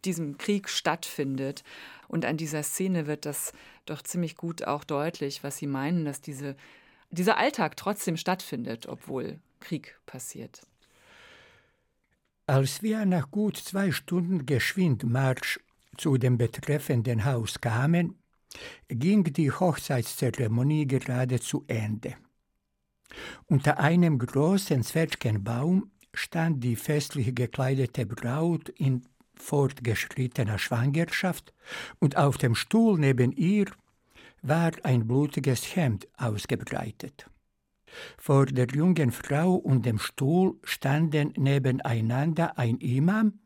diesem 0.04 0.38
Krieg 0.38 0.68
stattfindet. 0.68 1.64
Und 2.08 2.24
an 2.24 2.36
dieser 2.36 2.62
Szene 2.62 3.06
wird 3.06 3.26
das 3.26 3.52
doch 3.86 4.02
ziemlich 4.02 4.36
gut 4.36 4.64
auch 4.64 4.84
deutlich, 4.84 5.42
was 5.42 5.58
Sie 5.58 5.66
meinen, 5.66 6.04
dass 6.04 6.20
diese 6.20 6.56
dieser 7.14 7.38
Alltag 7.38 7.76
trotzdem 7.76 8.16
stattfindet, 8.16 8.86
obwohl 8.86 9.38
Krieg 9.60 9.98
passiert. 10.06 10.62
Als 12.46 12.82
wir 12.82 13.06
nach 13.06 13.30
gut 13.30 13.56
zwei 13.56 13.90
Stunden 13.90 14.44
Geschwindmarsch 14.44 15.60
zu 15.96 16.18
dem 16.18 16.36
betreffenden 16.36 17.24
Haus 17.24 17.60
kamen, 17.60 18.18
ging 18.88 19.24
die 19.24 19.50
Hochzeitszeremonie 19.50 20.86
gerade 20.86 21.40
zu 21.40 21.64
Ende. 21.66 22.16
Unter 23.46 23.78
einem 23.78 24.18
großen 24.18 24.82
Zwetschgenbaum 24.82 25.90
stand 26.12 26.62
die 26.62 26.76
festlich 26.76 27.34
gekleidete 27.34 28.06
Braut 28.06 28.68
in 28.70 29.06
fortgeschrittener 29.36 30.58
Schwangerschaft 30.58 31.52
und 31.98 32.16
auf 32.16 32.38
dem 32.38 32.54
Stuhl 32.54 32.98
neben 32.98 33.32
ihr 33.32 33.66
war 34.42 34.72
ein 34.82 35.06
blutiges 35.06 35.74
Hemd 35.74 36.06
ausgebreitet. 36.16 37.26
Vor 38.18 38.46
der 38.46 38.66
jungen 38.66 39.12
Frau 39.12 39.54
und 39.54 39.86
dem 39.86 39.98
Stuhl 39.98 40.56
standen 40.64 41.32
nebeneinander 41.36 42.58
ein 42.58 42.78
Imam 42.78 43.40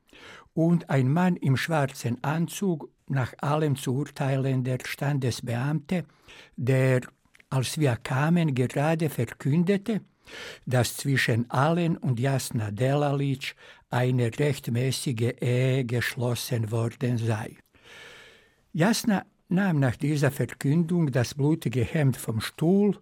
und 0.55 0.91
ein 0.91 1.13
Mann 1.13 1.37
im 1.37 1.57
schwarzen 1.57 2.23
Anzug, 2.25 2.91
nach 3.07 3.33
allem 3.39 3.77
zu 3.77 3.95
urteilen 3.95 4.65
der 4.65 4.79
Standesbeamte, 4.85 6.05
der, 6.57 7.03
als 7.51 7.79
wir 7.79 7.97
kamen, 7.97 8.55
gerade 8.55 9.09
verkündete, 9.09 10.03
dass 10.67 10.97
zwischen 10.97 11.51
Allen 11.51 11.97
und 11.97 12.21
Jasna 12.21 12.71
Delalic 12.71 13.55
eine 13.91 14.31
rechtmäßige 14.39 15.35
Ehe 15.41 15.85
geschlossen 15.85 16.71
worden 16.71 17.19
sei. 17.19 17.57
Jasna 18.73 19.25
nahm 19.49 19.81
nach 19.81 19.97
dieser 19.97 20.31
Verkündung 20.31 21.11
das 21.11 21.35
blutige 21.35 21.85
Hemd 21.85 22.17
vom 22.17 22.41
Stuhl 22.41 22.99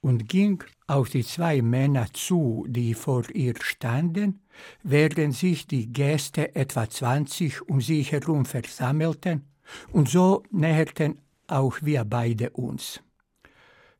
und 0.00 0.28
ging 0.28 0.62
auf 0.86 1.10
die 1.10 1.24
zwei 1.24 1.62
Männer 1.62 2.06
zu, 2.12 2.66
die 2.68 2.94
vor 2.94 3.24
ihr 3.32 3.54
standen, 3.60 4.40
während 4.82 5.34
sich 5.34 5.66
die 5.66 5.92
Gäste 5.92 6.54
etwa 6.54 6.88
zwanzig 6.88 7.62
um 7.68 7.80
sie 7.80 8.02
herum 8.02 8.44
versammelten, 8.44 9.44
und 9.92 10.08
so 10.08 10.42
näherten 10.50 11.18
auch 11.46 11.78
wir 11.82 12.04
beide 12.04 12.50
uns. 12.50 13.00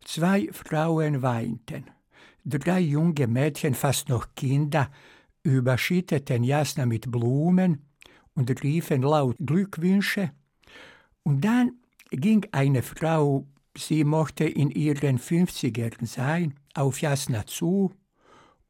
Zwei 0.04 0.48
Frauen 0.52 1.22
weinten. 1.22 1.84
Drei 2.44 2.80
junge 2.80 3.26
Mädchen, 3.26 3.74
fast 3.74 4.08
noch 4.08 4.34
Kinder, 4.34 4.90
überschütteten 5.50 6.44
Jasna 6.44 6.86
mit 6.86 7.10
Blumen 7.10 7.86
und 8.34 8.62
riefen 8.62 9.02
laut 9.02 9.36
Glückwünsche. 9.38 10.30
Und 11.22 11.44
dann 11.44 11.72
ging 12.10 12.46
eine 12.52 12.82
Frau, 12.82 13.46
sie 13.76 14.04
mochte 14.04 14.44
in 14.44 14.70
ihren 14.70 15.18
Fünfzigern 15.18 15.92
sein, 16.02 16.54
auf 16.74 17.00
Jasna 17.00 17.46
zu, 17.46 17.92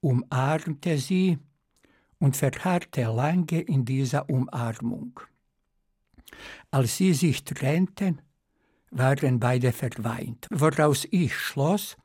umarmte 0.00 0.98
sie 0.98 1.38
und 2.18 2.36
verharrte 2.36 3.02
lange 3.02 3.60
in 3.60 3.84
dieser 3.84 4.28
Umarmung. 4.28 5.20
Als 6.70 6.96
sie 6.96 7.14
sich 7.14 7.44
trennten, 7.44 8.20
waren 8.90 9.38
beide 9.38 9.72
verweint, 9.72 10.46
woraus 10.50 11.06
ich 11.10 11.34
schloss, 11.34 11.96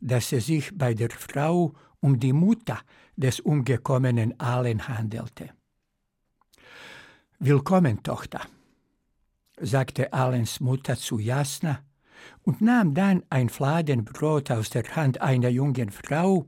dass 0.00 0.32
es 0.32 0.46
sich 0.46 0.76
bei 0.76 0.94
der 0.94 1.10
Frau 1.10 1.74
um 2.06 2.20
die 2.20 2.32
Mutter 2.32 2.78
des 3.16 3.40
umgekommenen 3.40 4.38
Allen 4.38 4.86
handelte. 4.86 5.50
Willkommen, 7.40 8.00
Tochter, 8.04 8.42
sagte 9.60 10.12
Allens 10.12 10.60
Mutter 10.60 10.96
zu 10.96 11.18
Jasna 11.18 11.80
und 12.44 12.60
nahm 12.60 12.94
dann 12.94 13.24
ein 13.28 13.48
Fladenbrot 13.48 14.52
aus 14.52 14.70
der 14.70 14.84
Hand 14.94 15.20
einer 15.20 15.48
jungen 15.48 15.90
Frau, 15.90 16.46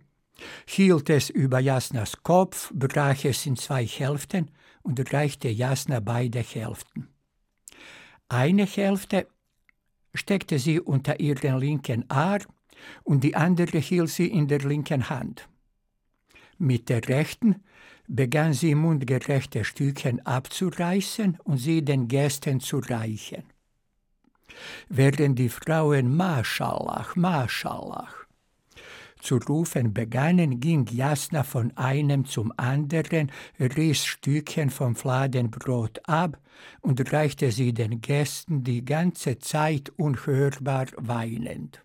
hielt 0.65 1.11
es 1.11 1.29
über 1.29 1.59
Jasnas 1.59 2.23
Kopf, 2.23 2.71
brach 2.73 3.25
es 3.25 3.45
in 3.45 3.57
zwei 3.57 3.85
Hälften 3.85 4.53
und 4.83 5.13
reichte 5.13 5.49
Jasna 5.49 5.99
beide 5.99 6.39
Hälften. 6.39 7.09
Eine 8.29 8.65
Hälfte 8.65 9.27
steckte 10.15 10.61
sie 10.61 10.79
unter 10.79 11.19
ihren 11.19 11.59
linken 11.59 12.09
Arm 12.09 12.47
und 13.05 13.25
die 13.25 13.37
andere 13.37 13.79
hielt 13.79 14.11
sie 14.11 14.29
in 14.29 14.49
der 14.49 14.61
linken 14.61 15.09
Hand. 15.09 15.49
Mit 16.59 16.89
der 16.89 17.07
rechten 17.09 17.63
begann 18.09 18.53
sie 18.53 18.75
mundgerechte 18.75 19.65
Stückchen 19.65 20.25
abzureißen 20.25 21.39
und 21.45 21.59
sie 21.59 21.85
den 21.85 22.09
Gästen 22.09 22.61
zu 22.61 22.79
reichen. 22.79 23.45
Während 24.89 25.39
die 25.39 25.51
Frauen 25.51 26.17
Maschallah, 26.17 27.07
Maschallah 27.15 28.09
zu 29.21 29.37
rufen 29.37 29.93
begannen, 29.93 30.61
ging 30.61 30.87
Jasna 30.87 31.43
von 31.43 31.77
einem 31.77 32.25
zum 32.25 32.53
anderen, 32.57 33.33
riss 33.59 34.05
Stückchen 34.05 34.71
vom 34.71 34.95
Fladenbrot 34.97 36.01
ab 36.05 36.39
und 36.81 37.13
reichte 37.13 37.51
sie 37.51 37.73
den 37.73 38.01
Gästen 38.01 38.65
die 38.65 38.85
ganze 38.85 39.39
Zeit 39.39 39.91
unhörbar 39.97 40.87
weinend. 40.97 41.83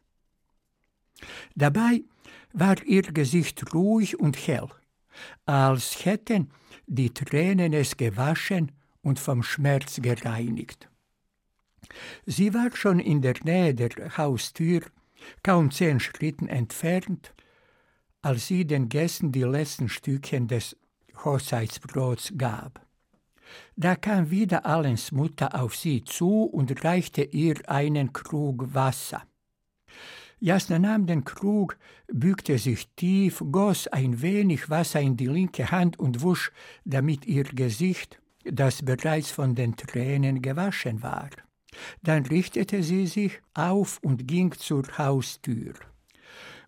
Dabei 1.55 2.03
war 2.53 2.81
ihr 2.83 3.03
Gesicht 3.03 3.73
ruhig 3.73 4.19
und 4.19 4.37
hell, 4.47 4.69
als 5.45 6.05
hätten 6.05 6.51
die 6.87 7.13
Tränen 7.13 7.73
es 7.73 7.97
gewaschen 7.97 8.71
und 9.01 9.19
vom 9.19 9.43
Schmerz 9.43 10.01
gereinigt. 10.01 10.89
Sie 12.25 12.53
war 12.53 12.75
schon 12.75 12.99
in 12.99 13.21
der 13.21 13.35
Nähe 13.43 13.75
der 13.75 14.17
Haustür, 14.17 14.81
kaum 15.43 15.71
zehn 15.71 15.99
Schritten 15.99 16.47
entfernt, 16.47 17.33
als 18.21 18.47
sie 18.47 18.65
den 18.65 18.89
Gästen 18.89 19.31
die 19.31 19.43
letzten 19.43 19.89
Stückchen 19.89 20.47
des 20.47 20.77
Hochzeitsbrots 21.23 22.33
gab. 22.37 22.81
Da 23.75 23.95
kam 23.95 24.31
wieder 24.31 24.65
Allens 24.65 25.11
Mutter 25.11 25.59
auf 25.61 25.75
sie 25.75 26.03
zu 26.03 26.43
und 26.43 26.83
reichte 26.83 27.23
ihr 27.23 27.69
einen 27.69 28.13
Krug 28.13 28.73
Wasser. 28.73 29.23
Jasna 30.43 30.77
nahm 30.77 31.05
den 31.05 31.23
Krug, 31.23 31.77
bückte 32.11 32.57
sich 32.57 32.89
tief, 32.97 33.41
goss 33.49 33.87
ein 33.87 34.21
wenig 34.21 34.69
Wasser 34.69 34.99
in 34.99 35.15
die 35.15 35.27
linke 35.27 35.71
Hand 35.71 35.97
und 35.97 36.21
wusch 36.21 36.51
damit 36.83 37.25
ihr 37.25 37.45
Gesicht, 37.45 38.19
das 38.43 38.83
bereits 38.83 39.31
von 39.31 39.55
den 39.55 39.77
Tränen 39.77 40.41
gewaschen 40.41 41.01
war. 41.01 41.29
Dann 42.01 42.25
richtete 42.25 42.83
sie 42.83 43.07
sich 43.07 43.41
auf 43.53 43.99
und 44.01 44.27
ging 44.27 44.51
zur 44.51 44.83
Haustür. 44.97 45.75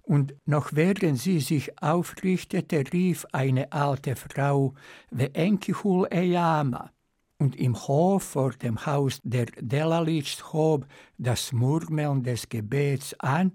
Und 0.03 0.33
noch 0.45 0.69
während 0.71 1.19
sie 1.19 1.41
sich 1.41 1.77
aufrichtete, 1.81 2.85
rief 2.93 3.25
eine 3.33 3.73
alte 3.73 4.15
Frau, 4.15 4.73
Ve'enkihul 5.11 6.09
Eyama, 6.13 6.91
und 7.37 7.55
im 7.55 7.75
Hof 7.75 8.23
vor 8.23 8.51
dem 8.51 8.85
Haus 8.85 9.19
der 9.23 9.45
Delalitsch 9.59 10.41
hob 10.53 10.87
das 11.17 11.51
Murmeln 11.51 12.23
des 12.23 12.47
Gebets 12.47 13.13
an, 13.19 13.51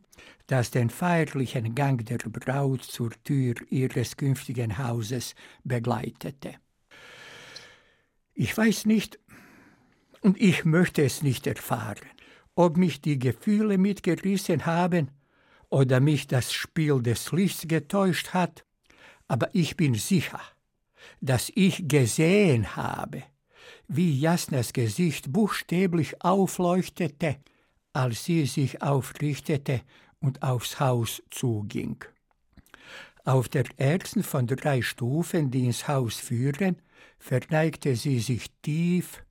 das 0.47 0.71
den 0.71 0.91
feierlichen 0.91 1.75
Gang 1.75 2.05
der 2.05 2.19
Braut 2.19 2.83
zur 2.83 3.11
Tür 3.25 3.55
ihres 3.71 4.17
künftigen 4.17 4.77
Hauses 4.79 5.35
begleitete. 5.65 6.55
Ich 8.35 8.57
weiß 8.57 8.87
nicht, 8.87 9.19
und 10.23 10.39
ich 10.41 10.65
möchte 10.65 11.03
es 11.03 11.23
nicht 11.23 11.47
erfahren, 11.47 12.07
ob 12.55 12.77
mich 12.77 13.01
die 13.01 13.19
Gefühle 13.19 13.79
mitgerissen 13.79 14.67
haben 14.67 15.11
oder 15.71 16.01
mich 16.01 16.27
das 16.27 16.53
Spiel 16.53 17.01
des 17.01 17.33
Lichts 17.33 17.67
getäuscht 17.67 18.35
hat, 18.35 18.65
aber 19.29 19.49
ich 19.55 19.77
bin 19.77 19.95
sicher, 19.95 20.41
dass 21.21 21.51
ich 21.55 21.89
gesehen 21.89 22.77
habe, 22.77 23.23
wie 23.93 24.21
Jasnas 24.21 24.73
Gesicht 24.73 25.33
buchstäblich 25.33 26.23
aufleuchtete, 26.23 27.39
als 27.93 28.25
sie 28.25 28.47
sich 28.47 28.83
aufrichtete 28.83 29.81
und 30.21 30.45
aufs 30.45 30.79
Haus 30.79 31.21
zuging. 31.31 31.97
Auf 33.25 33.49
der 33.49 33.65
ersten 33.79 34.23
von 34.23 34.47
drei 34.47 34.81
Stufen, 34.81 35.51
die 35.51 35.67
ins 35.67 35.89
Haus 35.89 36.15
führen, 36.15 36.77
verneigte 37.19 37.97
sie 37.97 38.21
sich 38.21 38.53
tief, 38.63 39.25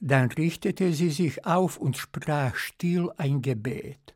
dann 0.00 0.32
richtete 0.32 0.94
sie 0.94 1.10
sich 1.10 1.44
auf 1.44 1.76
und 1.76 1.98
sprach 1.98 2.56
still 2.56 3.10
ein 3.18 3.42
Gebet, 3.42 4.14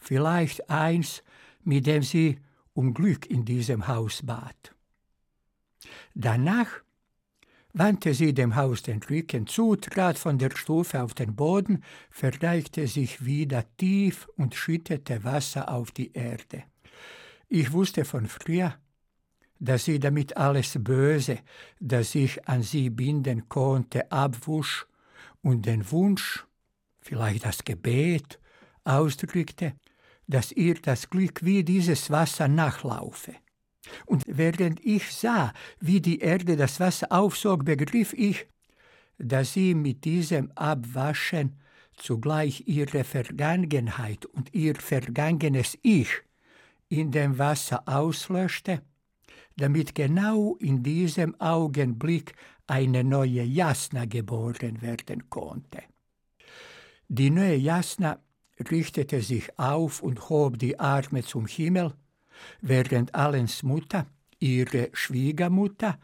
vielleicht 0.00 0.68
eins, 0.68 1.22
mit 1.62 1.86
dem 1.86 2.02
sie 2.02 2.40
um 2.74 2.92
Glück 2.92 3.30
in 3.30 3.44
diesem 3.44 3.86
Haus 3.86 4.20
bat. 4.24 4.74
Danach 6.14 6.82
wandte 7.72 8.14
sie 8.14 8.34
dem 8.34 8.56
Haus 8.56 8.82
den 8.82 9.02
Rücken 9.02 9.46
zu, 9.46 9.76
trat 9.76 10.18
von 10.18 10.38
der 10.38 10.50
Stufe 10.54 11.02
auf 11.02 11.14
den 11.14 11.36
Boden, 11.36 11.82
verneigte 12.10 12.86
sich 12.86 13.24
wieder 13.24 13.64
tief 13.76 14.28
und 14.36 14.54
schüttete 14.54 15.24
Wasser 15.24 15.70
auf 15.70 15.90
die 15.90 16.12
Erde. 16.12 16.64
Ich 17.48 17.72
wusste 17.72 18.04
von 18.04 18.26
früher, 18.26 18.74
dass 19.60 19.84
sie 19.84 19.98
damit 19.98 20.36
alles 20.36 20.76
Böse, 20.78 21.38
das 21.80 22.12
sich 22.12 22.46
an 22.48 22.62
sie 22.62 22.90
binden 22.90 23.48
konnte, 23.48 24.10
abwusch 24.12 24.86
und 25.42 25.66
den 25.66 25.90
Wunsch, 25.90 26.46
vielleicht 27.00 27.44
das 27.44 27.64
Gebet, 27.64 28.38
ausdrückte, 28.84 29.74
dass 30.26 30.52
ihr 30.52 30.74
das 30.74 31.10
Glück 31.10 31.44
wie 31.44 31.64
dieses 31.64 32.10
Wasser 32.10 32.48
nachlaufe. 32.48 33.34
Und 34.06 34.24
während 34.26 34.84
ich 34.84 35.12
sah, 35.12 35.52
wie 35.80 36.00
die 36.00 36.18
Erde 36.20 36.56
das 36.56 36.80
Wasser 36.80 37.10
aufsog, 37.10 37.64
begriff 37.64 38.12
ich, 38.12 38.46
dass 39.18 39.52
sie 39.52 39.74
mit 39.74 40.04
diesem 40.04 40.50
Abwaschen 40.52 41.56
zugleich 41.96 42.64
ihre 42.66 43.04
Vergangenheit 43.04 44.26
und 44.26 44.54
ihr 44.54 44.76
vergangenes 44.76 45.78
Ich 45.82 46.10
in 46.88 47.10
dem 47.10 47.38
Wasser 47.38 47.82
auslöschte, 47.86 48.82
damit 49.56 49.94
genau 49.94 50.56
in 50.56 50.82
diesem 50.82 51.38
Augenblick 51.40 52.34
eine 52.66 53.02
neue 53.02 53.42
Jasna 53.42 54.04
geboren 54.04 54.80
werden 54.82 55.28
konnte. 55.28 55.82
Die 57.08 57.30
neue 57.30 57.56
Jasna 57.56 58.20
richtete 58.70 59.22
sich 59.22 59.58
auf 59.58 60.02
und 60.02 60.28
hob 60.28 60.58
die 60.58 60.78
Arme 60.78 61.22
zum 61.22 61.46
Himmel, 61.46 61.94
während 62.60 63.14
Allens 63.14 63.62
Mutter, 63.62 64.06
ihre 64.38 64.90
Schwiegermutter, 64.92 65.98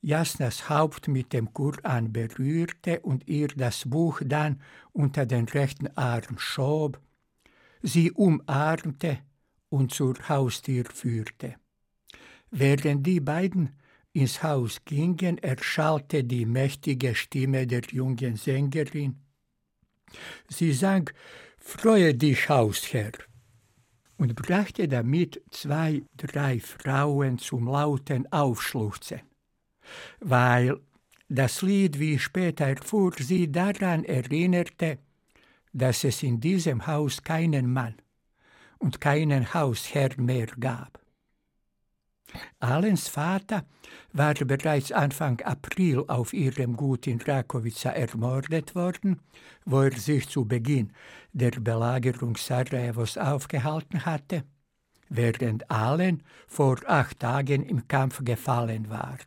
Jasnas 0.00 0.68
Haupt 0.68 1.08
mit 1.08 1.32
dem 1.32 1.52
Koran 1.52 2.12
berührte 2.12 3.00
und 3.00 3.26
ihr 3.26 3.48
das 3.48 3.88
Buch 3.88 4.20
dann 4.24 4.60
unter 4.92 5.26
den 5.26 5.46
rechten 5.46 5.88
Arm 5.96 6.38
schob, 6.38 7.00
sie 7.82 8.12
umarmte 8.12 9.18
und 9.70 9.92
zur 9.92 10.16
Haustür 10.28 10.84
führte. 10.84 11.56
Während 12.50 13.06
die 13.06 13.20
beiden 13.20 13.76
ins 14.12 14.42
Haus 14.42 14.84
gingen, 14.84 15.38
erschallte 15.38 16.24
die 16.24 16.46
mächtige 16.46 17.14
Stimme 17.14 17.66
der 17.66 17.82
jungen 17.90 18.36
Sängerin. 18.36 19.16
Sie 20.48 20.72
sang 20.72 21.10
Freue 21.60 22.14
dich, 22.14 22.48
Hausherr, 22.48 23.12
und 24.18 24.34
brachte 24.34 24.88
damit 24.88 25.40
zwei, 25.50 26.02
drei 26.16 26.60
Frauen 26.60 27.38
zum 27.38 27.66
lauten 27.66 28.30
Aufschluchzen, 28.32 29.20
weil 30.20 30.78
das 31.28 31.62
Lied, 31.62 31.98
wie 31.98 32.18
später 32.18 32.66
erfuhr, 32.66 33.12
sie 33.18 33.50
daran 33.50 34.04
erinnerte, 34.04 34.98
dass 35.72 36.04
es 36.04 36.22
in 36.22 36.40
diesem 36.40 36.86
Haus 36.86 37.22
keinen 37.22 37.72
Mann 37.72 37.94
und 38.78 39.00
keinen 39.00 39.54
Hausherr 39.54 40.10
mehr 40.16 40.48
gab. 40.58 40.98
Alens 42.60 43.08
Vater 43.08 43.64
war 44.12 44.34
bereits 44.34 44.92
Anfang 44.92 45.40
April 45.42 46.04
auf 46.08 46.32
ihrem 46.32 46.76
Gut 46.76 47.06
in 47.06 47.20
Rakovica 47.20 47.90
ermordet 47.90 48.74
worden, 48.74 49.20
wo 49.64 49.82
er 49.82 49.96
sich 49.96 50.28
zu 50.28 50.44
Beginn 50.44 50.92
der 51.32 51.52
Belagerung 51.52 52.36
Sarajevos 52.36 53.16
aufgehalten 53.16 54.04
hatte, 54.04 54.44
während 55.08 55.70
Alen 55.70 56.22
vor 56.46 56.78
acht 56.86 57.20
Tagen 57.20 57.64
im 57.64 57.88
Kampf 57.88 58.24
gefallen 58.24 58.90
war. 58.90 59.18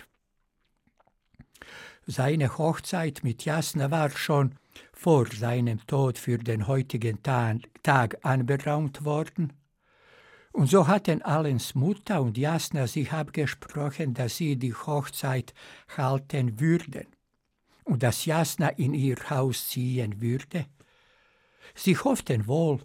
Seine 2.06 2.58
Hochzeit 2.58 3.24
mit 3.24 3.46
Jasna 3.46 3.92
war 3.92 4.10
schon 4.10 4.56
vor 4.94 5.28
seinem 5.28 5.86
Tod 5.88 6.18
für 6.18 6.38
den 6.38 6.68
heutigen 6.68 7.20
Tag 7.24 8.18
anberaumt 8.24 9.06
worden, 9.06 9.54
und 10.52 10.70
so 10.70 10.88
hatten 10.88 11.22
Allens 11.22 11.76
Mutter 11.76 12.22
und 12.22 12.38
Jasna 12.38 12.88
sich 12.88 13.12
abgesprochen, 13.12 14.14
dass 14.14 14.38
sie 14.38 14.58
die 14.58 14.74
Hochzeit 14.74 15.54
halten 15.98 16.60
würden 16.60 17.08
und 17.84 18.04
dass 18.04 18.26
Jasna 18.26 18.70
in 18.70 18.94
ihr 18.94 19.18
Haus 19.30 19.70
ziehen 19.70 20.22
würde. 20.22 20.66
Sie 21.74 21.98
hofften 21.98 22.48
wohl, 22.48 22.80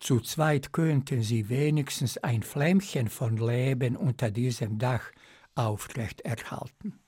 zu 0.00 0.20
zweit 0.20 0.72
könnten 0.72 1.22
sie 1.22 1.48
wenigstens 1.48 2.18
ein 2.18 2.42
Flämmchen 2.42 3.08
von 3.08 3.36
Leben 3.36 3.96
unter 3.96 4.30
diesem 4.30 4.78
Dach 4.78 5.12
aufrecht 5.54 6.22
erhalten. 6.22 6.98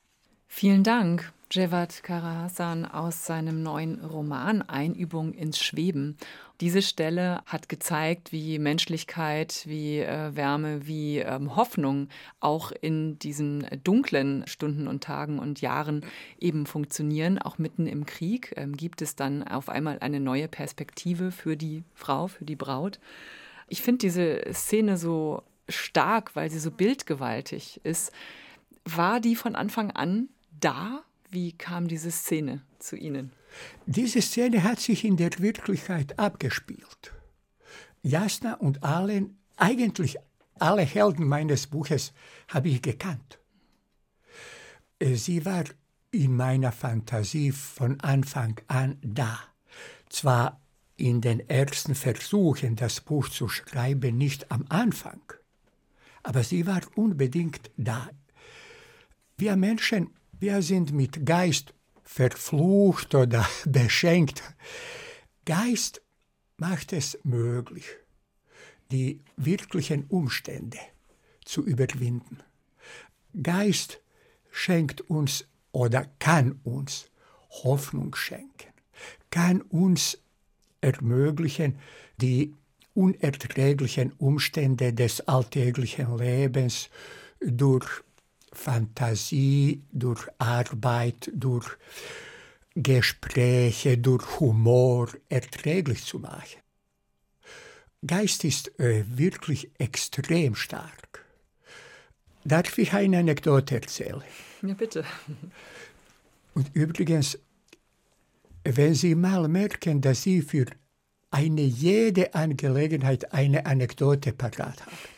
Vielen 0.47 0.85
Dank, 0.85 1.33
Jevat 1.54 2.02
Karahasan 2.02 2.84
aus 2.84 3.26
seinem 3.26 3.62
neuen 3.62 4.04
Roman 4.04 4.60
Einübung 4.62 5.32
ins 5.32 5.60
Schweben. 5.60 6.16
Diese 6.60 6.82
Stelle 6.82 7.42
hat 7.46 7.68
gezeigt, 7.68 8.32
wie 8.32 8.58
Menschlichkeit, 8.58 9.62
wie 9.64 10.00
äh, 10.00 10.34
Wärme, 10.34 10.88
wie 10.88 11.18
ähm, 11.18 11.54
Hoffnung 11.54 12.08
auch 12.40 12.72
in 12.72 13.20
diesen 13.20 13.68
dunklen 13.84 14.44
Stunden 14.48 14.88
und 14.88 15.04
Tagen 15.04 15.38
und 15.38 15.60
Jahren 15.60 16.04
eben 16.40 16.66
funktionieren. 16.66 17.38
Auch 17.38 17.56
mitten 17.56 17.86
im 17.86 18.04
Krieg 18.04 18.52
ähm, 18.56 18.76
gibt 18.76 19.00
es 19.00 19.14
dann 19.14 19.46
auf 19.46 19.68
einmal 19.68 20.00
eine 20.00 20.18
neue 20.18 20.48
Perspektive 20.48 21.30
für 21.30 21.56
die 21.56 21.84
Frau, 21.94 22.26
für 22.26 22.44
die 22.44 22.56
Braut. 22.56 22.98
Ich 23.68 23.80
finde 23.80 23.98
diese 23.98 24.42
Szene 24.52 24.96
so 24.96 25.44
stark, 25.68 26.34
weil 26.34 26.50
sie 26.50 26.58
so 26.58 26.72
bildgewaltig 26.72 27.80
ist. 27.84 28.10
War 28.84 29.20
die 29.20 29.36
von 29.36 29.54
Anfang 29.54 29.92
an 29.92 30.30
da? 30.58 31.04
Wie 31.35 31.51
kam 31.51 31.88
diese 31.88 32.12
Szene 32.12 32.62
zu 32.79 32.94
Ihnen? 32.94 33.33
Diese 33.87 34.23
Szene 34.23 34.62
hat 34.62 34.79
sich 34.79 35.05
in 35.05 35.16
der 35.16 35.37
Wirklichkeit 35.40 36.16
abgespielt. 36.16 37.12
Jasna 38.03 38.55
und 38.55 38.85
Allen, 38.85 39.37
eigentlich 39.57 40.16
alle 40.61 40.83
Helden 40.83 41.27
meines 41.27 41.66
Buches, 41.66 42.12
habe 42.47 42.68
ich 42.68 42.83
gekannt. 42.83 43.40
Äh, 45.01 45.16
sie 45.16 45.44
war 45.44 45.64
in 46.12 46.37
meiner 46.37 46.70
Fantasie 46.70 47.51
von 47.51 47.99
Anfang 47.99 48.61
an 48.68 48.99
da. 49.03 49.40
Zwar 50.11 50.61
in 50.97 51.20
den 51.20 51.40
ersten 51.49 51.97
Versuchen, 51.97 52.77
das 52.77 53.01
Buch 53.01 53.29
zu 53.29 53.49
schreiben, 53.49 54.16
nicht 54.16 54.53
am 54.53 54.66
Anfang, 54.68 55.20
aber 56.23 56.44
sie 56.44 56.68
war 56.68 56.83
unbedingt 56.94 57.73
da. 57.77 58.09
Wir 59.37 59.57
Menschen 59.57 60.11
wir 60.40 60.62
sind 60.62 60.92
mit 60.92 61.25
Geist 61.27 61.75
verflucht 62.03 63.14
oder 63.14 63.49
beschenkt. 63.64 64.42
Geist 65.44 66.03
macht 66.57 66.92
es 66.92 67.18
möglich, 67.25 67.85
die 68.90 69.20
wirklichen 69.37 70.05
Umstände 70.05 70.79
zu 71.44 71.64
überwinden. 71.64 72.38
Geist 73.42 74.01
schenkt 74.51 75.01
uns 75.03 75.47
oder 75.73 76.07
kann 76.18 76.61
uns 76.62 77.11
Hoffnung 77.51 78.14
schenken, 78.14 78.73
kann 79.31 79.61
uns 79.62 80.18
ermöglichen, 80.81 81.79
die 82.18 82.55
unerträglichen 82.94 84.12
Umstände 84.12 84.92
des 84.92 85.20
alltäglichen 85.23 86.16
Lebens 86.16 86.90
durch 87.40 88.03
Fantasie, 88.54 89.82
durch 89.92 90.26
Arbeit, 90.38 91.30
durch 91.34 91.76
Gespräche, 92.74 93.98
durch 93.98 94.40
Humor 94.40 95.08
erträglich 95.28 96.04
zu 96.04 96.18
machen. 96.18 96.60
Geist 98.06 98.44
ist 98.44 98.78
äh, 98.78 99.04
wirklich 99.06 99.70
extrem 99.78 100.54
stark. 100.54 101.24
Darf 102.44 102.76
ich 102.76 102.92
eine 102.92 103.18
Anekdote 103.18 103.76
erzählen? 103.76 104.22
Ja, 104.60 104.74
bitte. 104.74 105.04
Und 106.54 106.70
übrigens, 106.74 107.38
wenn 108.64 108.94
Sie 108.94 109.14
mal 109.14 109.48
merken, 109.48 110.00
dass 110.00 110.22
Sie 110.22 110.42
für 110.42 110.66
eine 111.30 111.62
jede 111.62 112.34
Angelegenheit 112.34 113.32
eine 113.32 113.66
Anekdote 113.66 114.32
parat 114.32 114.84
haben, 114.86 115.13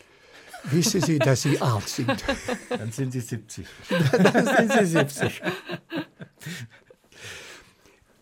wissen 0.71 1.01
Sie, 1.01 1.19
dass 1.19 1.43
Sie 1.43 1.61
alt 1.61 1.89
sind. 1.89 2.25
Dann 2.69 2.93
sind 2.93 3.13
Sie 3.13 3.21
70. 3.21 3.67
Dann 4.13 4.47
sind 4.47 4.73
Sie 4.73 4.87
70. 4.87 5.43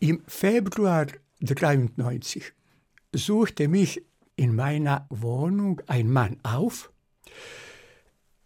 Im 0.01 0.23
Februar 0.27 1.07
1993 1.41 2.53
suchte 3.13 3.69
mich 3.69 4.03
in 4.37 4.55
meiner 4.55 5.07
Wohnung 5.11 5.81
ein 5.87 6.11
Mann 6.11 6.39
auf. 6.43 6.91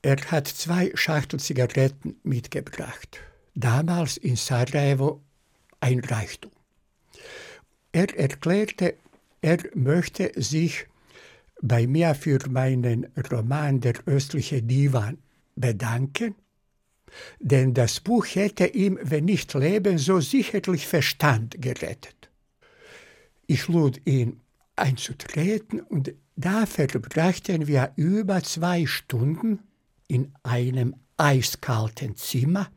Er 0.02 0.16
hat 0.30 0.46
zwei 0.46 0.92
Schachtel 0.94 1.40
Zigaretten 1.40 2.16
mitgebracht. 2.22 3.18
Damals 3.54 4.16
in 4.16 4.36
Sarajevo 4.36 5.22
ein 5.80 6.00
Reichtum. 6.00 6.52
Er 7.92 8.16
erklärte, 8.16 8.96
er 9.40 9.58
möchte 9.74 10.30
sich 10.36 10.86
bei 11.60 11.86
mir 11.86 12.14
für 12.14 12.38
meinen 12.48 13.06
Roman 13.30 13.80
Der 13.80 13.94
östliche 14.06 14.62
Divan 14.62 15.18
bedanken, 15.56 16.34
denn 17.40 17.74
das 17.74 18.00
Buch 18.00 18.26
hätte 18.26 18.66
ihm, 18.66 18.98
wenn 19.02 19.24
nicht 19.24 19.54
Leben, 19.54 19.98
so 19.98 20.20
sicherlich 20.20 20.86
Verstand 20.86 21.60
gerettet. 21.60 22.30
Ich 23.46 23.66
lud 23.68 24.00
ihn 24.04 24.40
einzutreten 24.76 25.80
und 25.80 26.12
da 26.36 26.66
verbrachten 26.66 27.66
wir 27.66 27.92
über 27.96 28.42
zwei 28.42 28.86
Stunden 28.86 29.60
in 30.06 30.32
einem 30.42 30.94
eiskalten 31.16 32.14
Zimmer, 32.16 32.70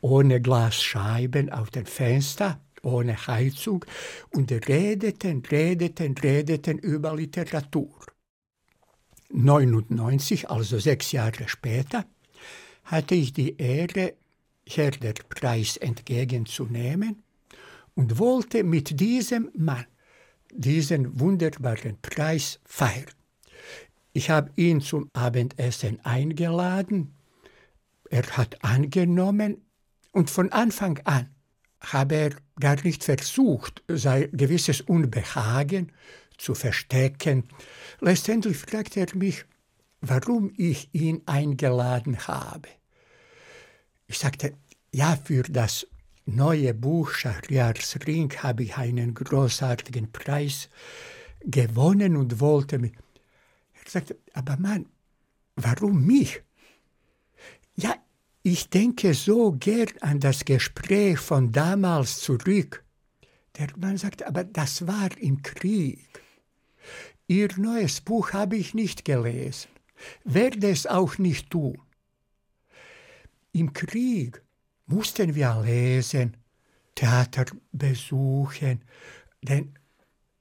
ohne 0.00 0.40
Glasscheiben 0.40 1.50
auf 1.50 1.70
den 1.70 1.86
Fenstern, 1.86 2.56
ohne 2.82 3.26
Heizung 3.26 3.84
und 4.30 4.52
redeten, 4.68 5.42
redeten, 5.50 6.16
redeten 6.18 6.78
über 6.78 7.16
Literatur. 7.16 8.11
1999, 9.32 10.50
also 10.50 10.78
sechs 10.78 11.12
Jahre 11.12 11.48
später, 11.48 12.04
hatte 12.84 13.14
ich 13.14 13.32
die 13.32 13.56
Ehre, 13.56 14.14
Herder 14.66 15.14
Preis 15.28 15.76
entgegenzunehmen 15.76 17.22
und 17.94 18.18
wollte 18.18 18.62
mit 18.62 19.00
diesem 19.00 19.50
Mann 19.54 19.86
diesen 20.52 21.18
wunderbaren 21.18 21.98
Preis 22.00 22.60
feiern. 22.64 23.06
Ich 24.12 24.30
habe 24.30 24.50
ihn 24.56 24.80
zum 24.80 25.08
Abendessen 25.14 25.98
eingeladen, 26.04 27.14
er 28.10 28.26
hat 28.36 28.62
angenommen 28.62 29.62
und 30.12 30.30
von 30.30 30.52
Anfang 30.52 31.00
an 31.04 31.30
habe 31.80 32.14
er 32.14 32.30
gar 32.60 32.76
nicht 32.84 33.02
versucht, 33.02 33.82
sein 33.88 34.28
gewisses 34.32 34.82
Unbehagen 34.82 35.90
zu 36.42 36.54
verstecken. 36.54 37.44
Letztendlich 38.00 38.56
fragte 38.58 39.00
er 39.00 39.16
mich, 39.16 39.44
warum 40.00 40.52
ich 40.56 40.88
ihn 40.92 41.22
eingeladen 41.26 42.26
habe. 42.26 42.68
Ich 44.08 44.18
sagte, 44.18 44.54
ja, 44.92 45.16
für 45.16 45.44
das 45.44 45.86
neue 46.26 46.74
Buch 46.74 47.12
Schachriars 47.12 47.96
Ring 48.06 48.32
habe 48.42 48.64
ich 48.64 48.76
einen 48.76 49.14
großartigen 49.14 50.10
Preis 50.10 50.68
gewonnen 51.44 52.16
und 52.16 52.40
wollte 52.40 52.78
mich. 52.78 52.92
Er 53.84 53.90
sagte, 53.90 54.18
aber 54.34 54.56
Mann, 54.56 54.86
warum 55.56 56.04
mich? 56.04 56.42
Ja, 57.76 57.94
ich 58.42 58.68
denke 58.68 59.14
so 59.14 59.52
gern 59.52 59.88
an 60.00 60.20
das 60.20 60.44
Gespräch 60.44 61.18
von 61.18 61.52
damals 61.52 62.18
zurück. 62.18 62.84
Der 63.56 63.68
Mann 63.76 63.96
sagt, 63.96 64.24
aber 64.24 64.44
das 64.44 64.86
war 64.86 65.16
im 65.18 65.42
Krieg. 65.42 66.00
Ihr 67.28 67.48
neues 67.56 68.00
Buch 68.00 68.32
habe 68.32 68.56
ich 68.56 68.74
nicht 68.74 69.04
gelesen, 69.04 69.68
werde 70.24 70.70
es 70.70 70.86
auch 70.86 71.18
nicht 71.18 71.50
tun. 71.50 71.80
Im 73.52 73.72
Krieg 73.72 74.42
mussten 74.86 75.34
wir 75.34 75.62
lesen, 75.64 76.36
Theater 76.94 77.46
besuchen, 77.72 78.82
denn 79.42 79.74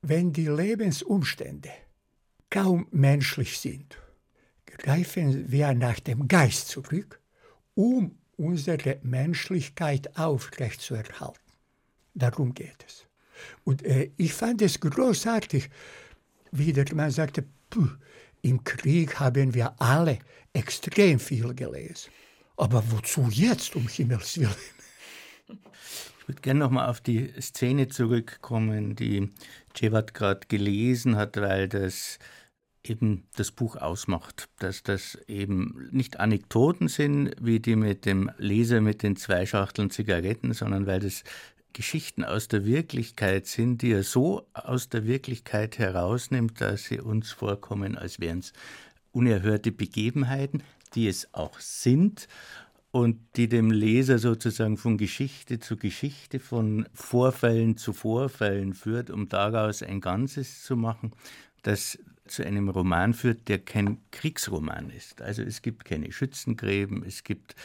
wenn 0.02 0.34
die 0.34 0.48
Lebensumstände 0.48 1.72
kaum 2.50 2.88
menschlich 2.92 3.60
sind, 3.60 3.98
greifen 4.66 5.52
wir 5.52 5.74
nach 5.74 6.00
dem 6.00 6.28
Geist 6.28 6.68
zurück 6.70 7.20
um 7.76 8.18
unsere 8.38 9.00
Menschlichkeit 9.04 10.18
aufrechtzuerhalten. 10.18 11.40
Darum 12.14 12.54
geht 12.54 12.84
es. 12.86 13.06
Und 13.64 13.84
äh, 13.84 14.12
ich 14.18 14.34
fand 14.34 14.62
es 14.62 14.80
großartig, 14.80 15.70
wie 16.52 16.74
der 16.74 16.86
Mann 16.94 17.12
sagte, 17.12 17.46
puh, 17.70 17.88
im 18.42 18.64
Krieg 18.64 19.20
haben 19.20 19.54
wir 19.54 19.74
alle 19.80 20.20
extrem 20.54 21.20
viel 21.20 21.54
gelesen. 21.54 22.12
Aber 22.58 22.84
wozu 22.92 23.28
jetzt, 23.32 23.76
um 23.76 23.88
Himmels 23.88 24.38
Willen? 24.38 24.50
Ich 25.48 26.28
würde 26.28 26.42
gerne 26.42 26.60
nochmal 26.60 26.90
auf 26.90 27.02
die 27.02 27.34
Szene 27.42 27.88
zurückkommen, 27.88 28.96
die 28.96 29.30
Cevat 29.76 30.14
gerade 30.14 30.48
gelesen 30.48 31.16
hat, 31.16 31.38
weil 31.38 31.68
das 31.68 32.20
eben 32.84 33.28
das 33.36 33.52
Buch 33.52 33.76
ausmacht, 33.76 34.50
dass 34.60 34.84
das 34.84 35.16
eben 35.28 35.90
nicht 35.92 36.20
Anekdoten 36.20 36.88
sind, 36.88 37.36
wie 37.40 37.60
die 37.60 37.76
mit 37.76 38.06
dem 38.06 38.32
Leser 38.38 38.82
mit 38.82 39.04
den 39.04 39.16
zwei 39.16 39.46
Schachteln 39.46 39.90
Zigaretten, 39.90 40.54
sondern 40.54 40.88
weil 40.88 41.00
das 41.00 41.24
Geschichten 41.74 42.24
aus 42.24 42.48
der 42.48 42.66
Wirklichkeit 42.66 43.48
sind, 43.48 43.82
die 43.82 43.92
er 43.92 44.04
so 44.04 44.46
aus 44.54 44.90
der 44.90 45.06
Wirklichkeit 45.06 45.78
herausnimmt, 45.78 46.60
dass 46.62 46.86
sie 46.86 47.00
uns 47.00 47.32
vorkommen, 47.32 47.98
als 47.98 48.20
wären 48.20 48.40
es 48.40 48.54
unerhörte 49.12 49.72
Begebenheiten, 49.72 50.64
die 50.96 51.08
es 51.08 51.34
auch 51.34 51.60
sind 51.60 52.28
und 52.92 53.20
die 53.38 53.48
dem 53.48 53.72
Leser 53.72 54.20
sozusagen 54.20 54.78
von 54.78 54.98
Geschichte 54.98 55.60
zu 55.60 55.78
Geschichte, 55.78 56.40
von 56.40 56.88
Vorfällen 56.94 57.78
zu 57.78 57.94
Vorfällen 57.94 58.74
führt, 58.74 59.10
um 59.10 59.30
daraus 59.30 59.82
ein 59.82 60.02
Ganzes 60.02 60.64
zu 60.64 60.76
machen, 60.76 61.12
das 61.64 61.98
zu 62.28 62.46
einem 62.46 62.70
Roman 62.70 63.14
führt, 63.14 63.48
der 63.48 63.60
kein 63.60 63.98
Kriegsroman 64.12 64.90
ist. 64.90 65.22
Also 65.22 65.42
es 65.42 65.62
gibt 65.62 65.86
keine 65.86 66.12
Schützengräben, 66.12 67.04
es 67.06 67.24
gibt 67.24 67.56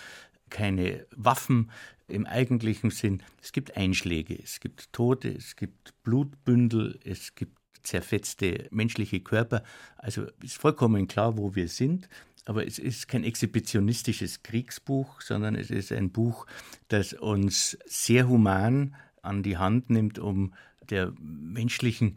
keine 0.49 1.07
Waffen 1.15 1.71
im 2.09 2.27
eigentlichen 2.27 2.91
Sinn. 2.91 3.23
Es 3.43 3.53
gibt 3.53 3.77
Einschläge, 3.77 4.39
es 4.41 4.61
gibt 4.61 4.93
Tote, 4.93 5.29
es 5.29 5.57
gibt 5.57 5.95
Blutbündel, 6.03 6.99
es 7.05 7.35
gibt 7.35 7.57
zerfetzte 7.83 8.69
menschliche 8.71 9.21
Körper. 9.21 9.63
Also 9.97 10.27
ist 10.43 10.59
vollkommen 10.59 11.09
klar, 11.09 11.39
wo 11.39 11.55
wir 11.55 11.69
sind. 11.69 12.09
Aber 12.45 12.67
es 12.67 12.79
ist 12.79 13.09
kein 13.09 13.25
exhibitionistisches 13.25 14.45
Kriegsbuch, 14.45 15.21
sondern 15.21 15.57
es 15.57 15.71
ist 15.71 15.91
ein 15.91 16.11
Buch, 16.11 16.47
das 16.89 17.13
uns 17.13 17.77
sehr 17.87 18.29
human 18.29 18.95
an 19.23 19.43
die 19.43 19.57
Hand 19.57 19.91
nimmt, 19.91 20.21
um 20.21 20.55
der 20.91 21.13
menschlichen 21.19 22.17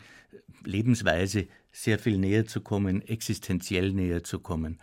Lebensweise 0.64 1.48
sehr 1.72 1.98
viel 1.98 2.18
näher 2.18 2.46
zu 2.46 2.62
kommen, 2.62 3.02
existenziell 3.02 3.92
näher 3.92 4.24
zu 4.24 4.40
kommen. 4.40 4.80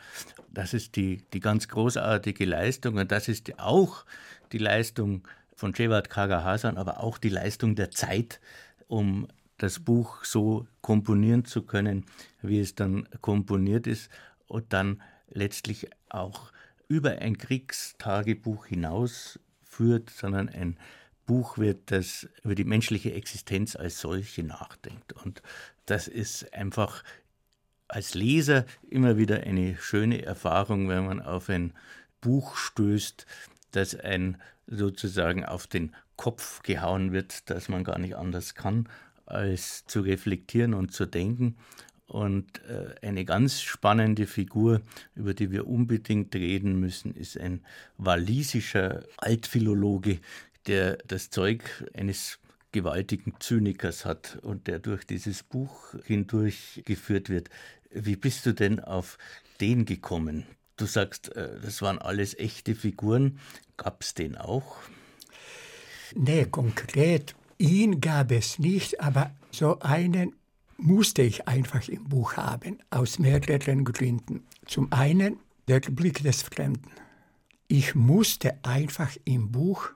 Das 0.50 0.74
ist 0.74 0.96
die, 0.96 1.22
die 1.32 1.40
ganz 1.40 1.68
großartige 1.68 2.44
Leistung 2.44 2.96
und 2.96 3.12
das 3.12 3.28
ist 3.28 3.58
auch 3.58 4.04
die 4.52 4.58
Leistung 4.58 5.26
von 5.54 5.74
Cevat 5.74 6.10
Kaga 6.10 6.44
Hasan, 6.44 6.76
aber 6.76 7.00
auch 7.00 7.18
die 7.18 7.28
Leistung 7.28 7.74
der 7.74 7.90
Zeit, 7.90 8.40
um 8.88 9.28
das 9.58 9.80
Buch 9.80 10.24
so 10.24 10.66
komponieren 10.82 11.44
zu 11.44 11.62
können, 11.62 12.04
wie 12.42 12.60
es 12.60 12.74
dann 12.74 13.08
komponiert 13.20 13.86
ist 13.86 14.10
und 14.46 14.72
dann 14.72 15.02
letztlich 15.28 15.88
auch 16.08 16.52
über 16.88 17.18
ein 17.18 17.38
Kriegstagebuch 17.38 18.66
hinaus 18.66 19.40
führt, 19.64 20.10
sondern 20.10 20.48
ein 20.48 20.78
Buch 21.24 21.58
wird, 21.58 21.90
das 21.90 22.28
über 22.44 22.54
die 22.54 22.64
menschliche 22.64 23.12
Existenz 23.12 23.74
als 23.74 24.00
solche 24.00 24.44
nachdenkt. 24.44 25.12
Und 25.12 25.42
das 25.86 26.06
ist 26.06 26.54
einfach 26.54 27.02
als 27.88 28.14
Leser 28.14 28.64
immer 28.88 29.16
wieder 29.16 29.40
eine 29.40 29.76
schöne 29.76 30.22
Erfahrung, 30.22 30.88
wenn 30.88 31.06
man 31.06 31.20
auf 31.20 31.48
ein 31.48 31.72
Buch 32.20 32.56
stößt, 32.56 33.26
das 33.70 33.94
ein 33.94 34.40
sozusagen 34.66 35.44
auf 35.44 35.66
den 35.66 35.94
Kopf 36.16 36.62
gehauen 36.62 37.12
wird, 37.12 37.50
dass 37.50 37.68
man 37.68 37.84
gar 37.84 37.98
nicht 37.98 38.16
anders 38.16 38.54
kann, 38.54 38.88
als 39.26 39.86
zu 39.86 40.00
reflektieren 40.00 40.74
und 40.74 40.92
zu 40.92 41.06
denken. 41.06 41.56
Und 42.06 42.62
äh, 42.68 42.94
eine 43.02 43.24
ganz 43.24 43.60
spannende 43.60 44.26
Figur, 44.26 44.80
über 45.14 45.34
die 45.34 45.50
wir 45.50 45.66
unbedingt 45.66 46.34
reden 46.34 46.78
müssen, 46.78 47.12
ist 47.14 47.38
ein 47.38 47.64
walisischer 47.98 49.02
Altphilologe, 49.16 50.20
der 50.66 50.98
das 51.08 51.30
Zeug 51.30 51.62
eines 51.94 52.38
gewaltigen 52.70 53.34
Zynikers 53.40 54.04
hat 54.04 54.38
und 54.42 54.66
der 54.66 54.78
durch 54.78 55.04
dieses 55.04 55.42
Buch 55.42 55.94
hindurchgeführt 56.04 57.28
wird. 57.28 57.48
Wie 57.90 58.16
bist 58.16 58.46
du 58.46 58.52
denn 58.52 58.80
auf 58.80 59.18
den 59.60 59.84
gekommen? 59.84 60.46
Du 60.76 60.86
sagst, 60.86 61.34
äh, 61.36 61.60
das 61.60 61.82
waren 61.82 61.98
alles 61.98 62.38
echte 62.38 62.74
Figuren. 62.74 63.38
Gab 63.76 64.02
es 64.02 64.14
den 64.14 64.36
auch? 64.36 64.76
Nee, 66.14 66.46
konkret 66.46 67.34
ihn 67.58 68.00
gab 68.00 68.32
es 68.32 68.58
nicht, 68.58 69.00
aber 69.00 69.30
so 69.50 69.78
einen 69.80 70.34
musste 70.76 71.22
ich 71.22 71.48
einfach 71.48 71.88
im 71.88 72.04
Buch 72.04 72.36
haben, 72.36 72.78
aus 72.90 73.18
mehreren 73.18 73.84
Gründen. 73.84 74.44
Zum 74.66 74.92
einen 74.92 75.38
der 75.68 75.80
Blick 75.80 76.22
des 76.22 76.42
Fremden. 76.42 76.90
Ich 77.68 77.94
musste 77.94 78.58
einfach 78.62 79.16
im 79.24 79.50
Buch 79.50 79.88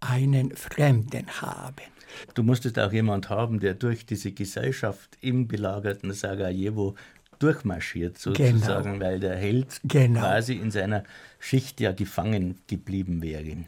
einen 0.00 0.54
Fremden 0.54 1.26
haben. 1.40 1.86
Du 2.34 2.42
musstest 2.42 2.78
auch 2.78 2.92
jemand 2.92 3.30
haben, 3.30 3.60
der 3.60 3.74
durch 3.74 4.06
diese 4.06 4.32
Gesellschaft 4.32 5.16
im 5.20 5.48
belagerten 5.48 6.12
Sarajevo 6.12 6.94
durchmarschiert, 7.38 8.18
sozusagen, 8.18 8.92
genau. 8.92 9.04
weil 9.04 9.20
der 9.20 9.36
Held 9.36 9.80
genau. 9.84 10.20
quasi 10.20 10.54
in 10.54 10.70
seiner 10.70 11.04
Schicht 11.38 11.80
ja 11.80 11.92
gefangen 11.92 12.58
geblieben 12.66 13.22
wäre. 13.22 13.64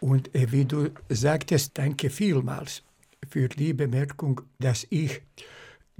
Und 0.00 0.34
äh, 0.34 0.50
wie 0.50 0.64
du 0.64 0.90
sagtest, 1.08 1.78
danke 1.78 2.10
vielmals 2.10 2.82
für 3.28 3.48
die 3.48 3.72
Bemerkung, 3.72 4.40
dass 4.58 4.86
ich 4.90 5.20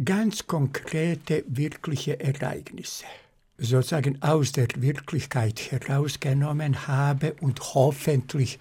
ganz 0.05 0.47
konkrete, 0.47 1.45
wirkliche 1.47 2.19
Ereignisse 2.21 3.05
sozusagen 3.59 4.21
aus 4.23 4.53
der 4.53 4.69
Wirklichkeit 4.77 5.71
herausgenommen 5.71 6.87
habe 6.89 7.35
und 7.41 7.75
hoffentlich, 7.75 8.59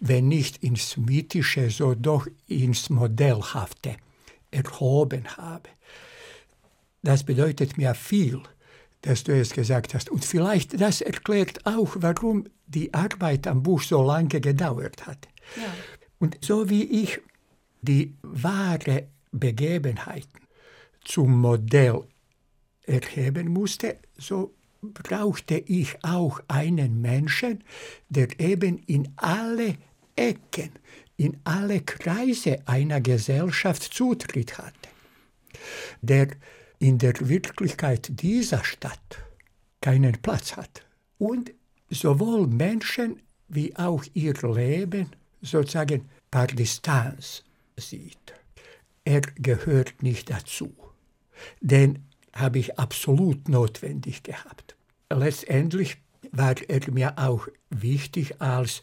wenn 0.00 0.28
nicht 0.28 0.62
ins 0.64 0.96
Mythische, 0.96 1.70
so 1.70 1.94
doch 1.94 2.26
ins 2.48 2.90
Modellhafte 2.90 3.96
erhoben 4.50 5.24
habe. 5.36 5.68
Das 7.02 7.24
bedeutet 7.24 7.76
mir 7.76 7.94
viel, 7.94 8.40
dass 9.02 9.24
du 9.24 9.32
es 9.32 9.52
gesagt 9.52 9.94
hast. 9.94 10.10
Und 10.10 10.24
vielleicht 10.24 10.80
das 10.80 11.00
erklärt 11.00 11.64
auch, 11.66 11.96
warum 12.00 12.44
die 12.66 12.92
Arbeit 12.92 13.46
am 13.46 13.62
Buch 13.62 13.82
so 13.82 14.02
lange 14.02 14.40
gedauert 14.40 15.06
hat. 15.06 15.28
Ja. 15.56 15.62
Und 16.18 16.38
so 16.42 16.68
wie 16.68 16.84
ich 16.84 17.20
die 17.82 18.14
wahre 18.22 19.08
Begebenheiten 19.32 20.40
zum 21.04 21.40
Modell 21.40 22.04
erheben 22.82 23.48
musste, 23.48 23.98
so 24.18 24.54
brauchte 24.82 25.56
ich 25.56 25.96
auch 26.02 26.40
einen 26.48 27.00
Menschen, 27.00 27.64
der 28.08 28.38
eben 28.38 28.78
in 28.86 29.12
alle 29.16 29.76
Ecken, 30.16 30.70
in 31.16 31.38
alle 31.44 31.80
Kreise 31.80 32.58
einer 32.66 33.00
Gesellschaft 33.00 33.82
Zutritt 33.82 34.58
hatte, 34.58 34.88
der 36.02 36.28
in 36.80 36.98
der 36.98 37.14
Wirklichkeit 37.20 38.10
dieser 38.20 38.64
Stadt 38.64 39.18
keinen 39.80 40.20
Platz 40.20 40.56
hat 40.56 40.82
und 41.18 41.52
sowohl 41.90 42.46
Menschen 42.46 43.20
wie 43.48 43.76
auch 43.76 44.04
ihr 44.14 44.34
Leben 44.34 45.10
sozusagen 45.42 46.08
par 46.30 46.46
Distanz 46.48 47.44
sieht. 47.76 48.34
Er 49.04 49.20
gehört 49.20 50.02
nicht 50.02 50.30
dazu. 50.30 50.72
Den 51.60 52.04
habe 52.32 52.58
ich 52.58 52.78
absolut 52.78 53.48
notwendig 53.48 54.22
gehabt. 54.22 54.76
Letztendlich 55.10 55.98
war 56.32 56.54
er 56.68 56.90
mir 56.92 57.18
auch 57.18 57.48
wichtig 57.70 58.40
als 58.40 58.82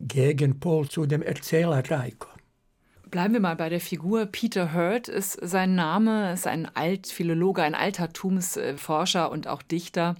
Gegenpol 0.00 0.88
zu 0.88 1.06
dem 1.06 1.22
Erzähler 1.22 1.88
Reiko. 1.88 2.31
Bleiben 3.12 3.34
wir 3.34 3.40
mal 3.40 3.56
bei 3.56 3.68
der 3.68 3.78
Figur. 3.78 4.24
Peter 4.24 4.72
Hurt 4.72 5.06
ist 5.06 5.38
sein 5.42 5.74
Name, 5.74 6.32
ist 6.32 6.46
ein 6.46 6.74
Altphilologe, 6.74 7.62
ein 7.62 7.74
Altertumsforscher 7.74 9.30
und 9.30 9.48
auch 9.48 9.60
Dichter. 9.60 10.16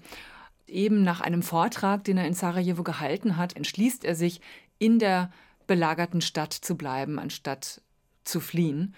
Eben 0.66 1.02
nach 1.02 1.22
einem 1.22 1.42
Vortrag, 1.42 2.04
den 2.04 2.18
er 2.18 2.26
in 2.26 2.34
Sarajevo 2.34 2.82
gehalten 2.82 3.38
hat, 3.38 3.56
entschließt 3.56 4.04
er 4.04 4.14
sich, 4.14 4.42
in 4.78 4.98
der 4.98 5.32
belagerten 5.66 6.20
Stadt 6.20 6.52
zu 6.52 6.76
bleiben, 6.76 7.18
anstatt 7.18 7.80
zu 8.24 8.40
fliehen. 8.40 8.94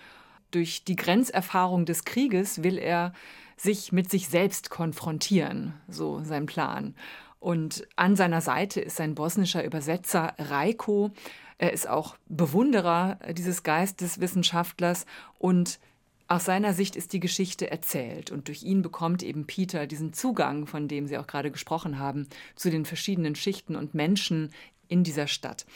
Durch 0.50 0.83
die 0.83 0.96
Grenzerfahrung 0.96 1.85
des 1.85 2.04
Krieges 2.04 2.64
will 2.64 2.78
er 2.78 3.12
sich 3.57 3.92
mit 3.92 4.11
sich 4.11 4.28
selbst 4.28 4.70
konfrontieren, 4.70 5.72
so 5.87 6.20
sein 6.24 6.46
Plan. 6.46 6.96
Und 7.38 7.87
an 7.94 8.16
seiner 8.16 8.40
Seite 8.40 8.80
ist 8.80 8.96
sein 8.96 9.14
bosnischer 9.14 9.62
Übersetzer 9.62 10.35
Reiko. 10.37 11.12
Er 11.58 11.72
ist 11.72 11.88
auch 11.88 12.16
Bewunderer 12.28 13.18
dieses 13.32 13.62
Geisteswissenschaftlers 13.62 15.06
und 15.38 15.78
aus 16.26 16.46
seiner 16.46 16.72
Sicht 16.72 16.96
ist 16.96 17.12
die 17.12 17.20
Geschichte 17.20 17.70
erzählt 17.70 18.30
und 18.30 18.48
durch 18.48 18.62
ihn 18.62 18.80
bekommt 18.80 19.22
eben 19.22 19.46
Peter 19.46 19.86
diesen 19.86 20.14
Zugang, 20.14 20.66
von 20.66 20.88
dem 20.88 21.06
Sie 21.06 21.18
auch 21.18 21.26
gerade 21.26 21.50
gesprochen 21.50 21.98
haben, 21.98 22.28
zu 22.56 22.70
den 22.70 22.86
verschiedenen 22.86 23.34
Schichten 23.34 23.76
und 23.76 23.94
Menschen 23.94 24.50
in 24.88 25.04
dieser 25.04 25.26
Stadt. 25.26 25.66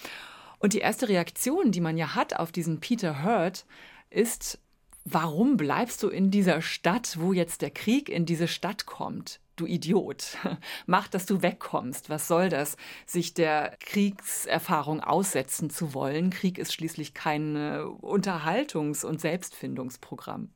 Und 0.58 0.72
die 0.72 0.78
erste 0.78 1.08
Reaktion, 1.08 1.70
die 1.70 1.80
man 1.80 1.96
ja 1.96 2.14
hat 2.14 2.34
auf 2.34 2.50
diesen 2.50 2.80
Peter 2.80 3.22
Hurt, 3.22 3.66
ist, 4.10 4.58
warum 5.04 5.56
bleibst 5.56 6.02
du 6.02 6.08
in 6.08 6.30
dieser 6.30 6.62
Stadt, 6.62 7.18
wo 7.20 7.32
jetzt 7.32 7.62
der 7.62 7.70
Krieg 7.70 8.08
in 8.08 8.26
diese 8.26 8.48
Stadt 8.48 8.86
kommt? 8.86 9.40
Du 9.58 9.66
Idiot. 9.66 10.38
Mach, 10.86 11.08
dass 11.08 11.26
du 11.26 11.42
wegkommst. 11.42 12.08
Was 12.08 12.28
soll 12.28 12.48
das, 12.48 12.76
sich 13.06 13.34
der 13.34 13.76
Kriegserfahrung 13.80 15.00
aussetzen 15.00 15.68
zu 15.68 15.94
wollen? 15.94 16.30
Krieg 16.30 16.58
ist 16.58 16.72
schließlich 16.72 17.12
kein 17.12 17.56
Unterhaltungs- 17.56 19.04
und 19.04 19.20
Selbstfindungsprogramm. 19.20 20.50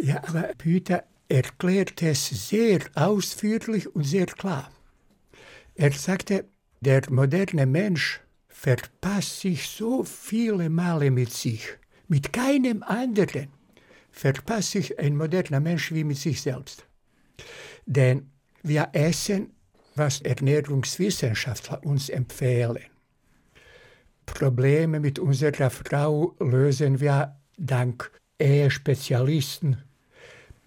Ja, 0.00 0.22
aber 0.26 0.50
Peter 0.56 1.04
erklärt 1.28 2.02
es 2.02 2.48
sehr 2.48 2.80
ausführlich 2.94 3.94
und 3.94 4.04
sehr 4.04 4.26
klar. 4.26 4.70
Er 5.74 5.92
sagte, 5.92 6.46
der 6.80 7.02
moderne 7.10 7.66
Mensch 7.66 8.20
verpasst 8.48 9.40
sich 9.40 9.68
so 9.68 10.04
viele 10.04 10.70
Male 10.70 11.10
mit 11.10 11.32
sich. 11.32 11.76
Mit 12.08 12.32
keinem 12.32 12.82
anderen 12.82 13.48
verpasst 14.10 14.72
sich 14.72 14.98
ein 14.98 15.16
moderner 15.16 15.60
Mensch 15.60 15.92
wie 15.92 16.04
mit 16.04 16.16
sich 16.16 16.40
selbst. 16.40 16.87
Denn 17.86 18.30
wir 18.62 18.88
essen, 18.92 19.52
was 19.94 20.20
Ernährungswissenschaftler 20.20 21.84
uns 21.84 22.08
empfehlen. 22.08 22.84
Probleme 24.26 25.00
mit 25.00 25.18
unserer 25.18 25.70
Frau 25.70 26.34
lösen 26.38 27.00
wir 27.00 27.36
dank 27.56 28.10
Ehespezialisten. 28.38 29.82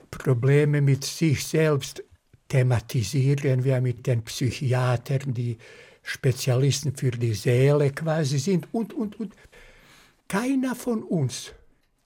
Probleme 0.09 0.81
mit 0.81 1.05
sich 1.05 1.45
selbst 1.45 2.03
thematisieren 2.49 3.63
wir 3.63 3.79
mit 3.79 4.05
den 4.07 4.23
Psychiatern, 4.23 5.33
die 5.33 5.57
Spezialisten 6.03 6.95
für 6.95 7.11
die 7.11 7.33
Seele 7.33 7.91
quasi 7.91 8.39
sind 8.39 8.67
und, 8.73 8.93
und, 8.93 9.19
und. 9.19 9.35
Keiner 10.27 10.75
von 10.75 11.03
uns 11.03 11.53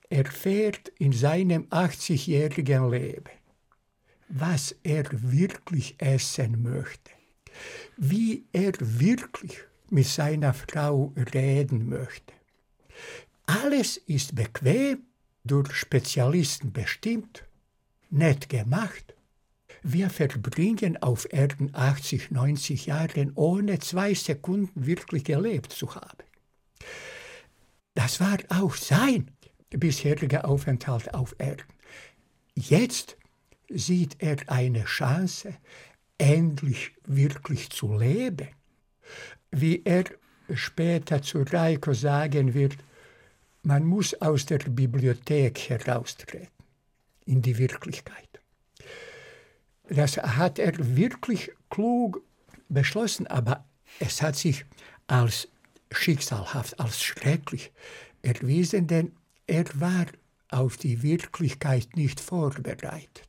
erfährt 0.09 0.89
in 0.99 1.13
seinem 1.13 1.63
80-jährigen 1.69 2.91
Leben, 2.91 3.31
was 4.27 4.75
er 4.83 5.05
wirklich 5.11 5.95
essen 5.99 6.63
möchte, 6.63 7.11
wie 7.97 8.45
er 8.51 8.73
wirklich 8.79 9.59
mit 9.89 10.07
seiner 10.07 10.53
Frau 10.53 11.13
reden 11.33 11.89
möchte. 11.89 12.33
Alles 13.45 13.97
ist 13.97 14.35
bequem, 14.35 15.03
durch 15.43 15.75
Spezialisten 15.75 16.73
bestimmt, 16.73 17.45
nett 18.09 18.49
gemacht 18.49 19.15
wir 19.87 20.09
verbringen 20.09 20.97
auf 20.97 21.31
Erden 21.31 21.69
80, 21.73 22.31
90 22.31 22.87
Jahre, 22.87 23.31
ohne 23.35 23.77
zwei 23.77 24.15
Sekunden 24.15 24.87
wirklich 24.87 25.23
gelebt 25.23 25.71
zu 25.71 25.93
haben. 25.93 26.23
Das 27.93 28.19
war 28.19 28.39
auch 28.49 28.73
sein 28.73 29.29
bisheriger 29.69 30.49
Aufenthalt 30.49 31.13
auf 31.13 31.35
Erden. 31.37 31.67
Jetzt 32.55 33.15
sieht 33.69 34.17
er 34.19 34.37
eine 34.47 34.85
Chance, 34.85 35.55
endlich 36.17 36.91
wirklich 37.05 37.69
zu 37.69 37.97
leben. 37.97 38.47
Wie 39.51 39.81
er 39.83 40.05
später 40.53 41.21
zu 41.21 41.41
Reiko 41.41 41.93
sagen 41.93 42.53
wird, 42.53 42.77
man 43.63 43.83
muss 43.83 44.13
aus 44.21 44.45
der 44.45 44.59
Bibliothek 44.59 45.69
heraustreten 45.69 46.49
in 47.25 47.41
die 47.41 47.57
Wirklichkeit. 47.57 48.29
Das 49.89 50.17
hat 50.17 50.59
er 50.59 50.73
wirklich 50.95 51.51
klug 51.69 52.23
beschlossen, 52.69 53.27
aber 53.27 53.65
es 53.99 54.21
hat 54.21 54.35
sich 54.35 54.65
als 55.07 55.47
schicksalhaft, 55.91 56.79
als 56.79 57.01
schrecklich 57.03 57.71
erwiesen, 58.21 58.87
denn 58.87 59.13
er 59.47 59.65
war 59.75 60.05
auf 60.49 60.77
die 60.77 61.03
Wirklichkeit 61.03 61.95
nicht 61.95 62.19
vorbereitet. 62.19 63.24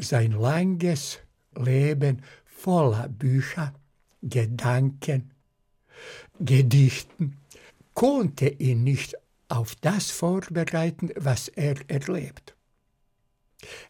Sein 0.00 0.32
langes 0.32 1.18
Leben 1.54 2.22
voller 2.46 3.08
Bücher, 3.08 3.74
Gedanken, 4.22 5.30
Gedichten 6.38 7.36
konnte 7.92 8.48
ihn 8.48 8.82
nicht 8.82 9.14
auf 9.48 9.74
das 9.74 10.10
vorbereiten, 10.10 11.10
was 11.16 11.48
er 11.48 11.76
erlebt. 11.88 12.54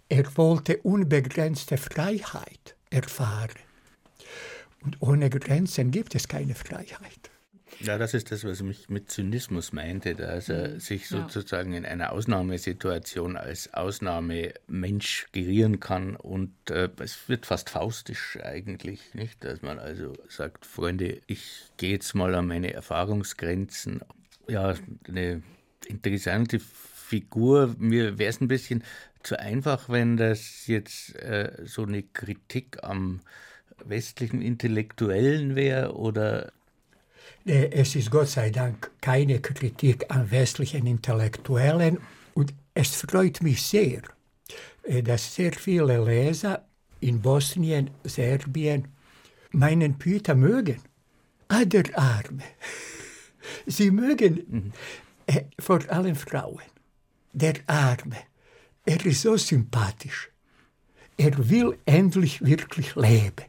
Er 0.09 0.37
wollte 0.37 0.79
unbegrenzte 0.79 1.77
Freiheit 1.77 2.77
erfahren. 2.90 3.55
Und 4.83 5.01
ohne 5.01 5.31
Grenzen 5.31 5.92
gibt 5.92 6.16
es 6.16 6.27
keine 6.27 6.57
Freiheit. 6.57 7.30
Ja, 7.81 7.97
das 7.97 8.12
ist 8.12 8.31
das, 8.31 8.45
was 8.45 8.61
ich 8.61 8.88
mit 8.90 9.11
Zynismus 9.11 9.73
meinte, 9.73 10.14
dass 10.14 10.51
er 10.51 10.69
mhm. 10.69 10.81
sich 10.81 11.09
sozusagen 11.09 11.73
in 11.73 11.87
einer 11.87 12.12
Ausnahmesituation 12.12 13.37
als 13.37 13.73
Ausnahmemensch 13.73 15.29
gerieren 15.33 15.81
kann 15.81 16.14
und 16.16 16.53
äh, 16.71 16.90
es 17.01 17.29
wird 17.29 17.47
fast 17.47 17.71
faustisch 17.71 18.38
eigentlich, 18.43 19.14
nicht? 19.14 19.43
Dass 19.45 19.62
man 19.62 19.79
also 19.79 20.12
sagt, 20.29 20.66
Freunde, 20.66 21.21
ich 21.27 21.71
gehe 21.79 21.93
jetzt 21.93 22.14
mal 22.14 22.35
an 22.35 22.47
meine 22.47 22.73
Erfahrungsgrenzen. 22.73 24.03
Ja, 24.47 24.75
eine 25.09 25.43
interessante 25.87 26.61
Figur. 26.61 27.74
Mir 27.78 28.18
wäre 28.18 28.31
es 28.31 28.41
ein 28.43 28.49
bisschen 28.49 28.85
zu 29.22 29.39
einfach, 29.39 29.89
wenn 29.89 30.16
das 30.16 30.66
jetzt 30.66 31.14
äh, 31.16 31.53
so 31.64 31.85
eine 31.85 32.03
Kritik 32.03 32.78
am 32.83 33.20
westlichen 33.85 34.43
Intellektuellen 34.43 35.57
wäre 35.57 35.95
oder 35.97 36.53
es 37.45 37.95
ist 37.97 38.11
Gott 38.11 38.28
sei 38.28 38.51
Dank 38.51 38.91
keine 39.01 39.41
Kritik 39.41 40.05
an 40.09 40.31
westlichen 40.31 40.87
Intellektuellen 40.87 41.99
und 42.35 42.53
es 42.74 42.97
freut 42.97 43.43
mich 43.43 43.62
sehr, 43.62 44.03
äh, 44.85 45.03
dass 45.03 45.35
sehr 45.35 45.53
viele 45.53 46.03
Leser 46.05 46.64
in 47.01 47.20
Bosnien, 47.20 47.91
Serbien 48.05 48.89
meinen 49.53 49.99
Peter 49.99 50.35
mögen. 50.35 50.81
Ah, 51.49 51.64
der 51.64 51.85
Arme. 51.99 52.45
Sie 53.66 53.91
mögen 53.91 54.45
mhm. 54.49 54.72
äh, 55.26 55.45
vor 55.59 55.81
allem 55.91 56.16
Frauen. 56.16 56.62
Der 57.33 57.55
Arme. 57.66 58.16
Er 58.85 59.05
ist 59.05 59.22
so 59.22 59.37
sympathisch. 59.37 60.31
Er 61.16 61.51
will 61.51 61.78
endlich 61.85 62.45
wirklich 62.45 62.95
leben. 62.95 63.45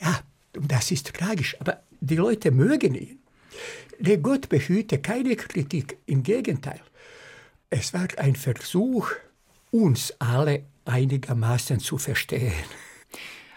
Ja, 0.00 0.20
das 0.52 0.90
ist 0.90 1.12
tragisch, 1.12 1.56
aber 1.60 1.82
die 2.00 2.16
Leute 2.16 2.50
mögen 2.50 2.94
ihn. 2.94 3.18
Der 3.98 4.18
Gott 4.18 4.48
behüte 4.48 4.98
keine 4.98 5.36
Kritik, 5.36 5.98
im 6.06 6.22
Gegenteil. 6.22 6.80
Es 7.68 7.92
war 7.92 8.08
ein 8.16 8.34
Versuch, 8.34 9.10
uns 9.70 10.14
alle 10.18 10.64
einigermaßen 10.84 11.78
zu 11.78 11.98
verstehen. 11.98 12.52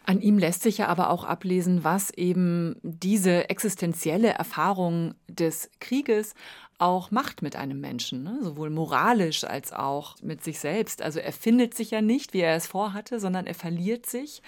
An 0.05 0.19
ihm 0.19 0.37
lässt 0.37 0.63
sich 0.63 0.79
ja 0.79 0.87
aber 0.87 1.09
auch 1.09 1.23
ablesen, 1.23 1.85
was 1.85 2.11
eben 2.11 2.75
diese 2.83 3.49
existenzielle 3.49 4.29
Erfahrung 4.29 5.15
des 5.29 5.69
Krieges 5.79 6.33
auch 6.77 7.11
macht 7.11 7.41
mit 7.41 7.55
einem 7.55 7.79
Menschen, 7.79 8.23
ne? 8.23 8.39
sowohl 8.41 8.69
moralisch 8.69 9.45
als 9.45 9.71
auch 9.71 10.17
mit 10.21 10.43
sich 10.43 10.59
selbst. 10.59 11.01
Also 11.01 11.19
er 11.19 11.31
findet 11.31 11.73
sich 11.73 11.91
ja 11.91 12.01
nicht, 12.01 12.33
wie 12.33 12.41
er 12.41 12.57
es 12.57 12.67
vorhatte, 12.67 13.21
sondern 13.21 13.45
er 13.45 13.55
verliert 13.55 14.05
sich. 14.05 14.41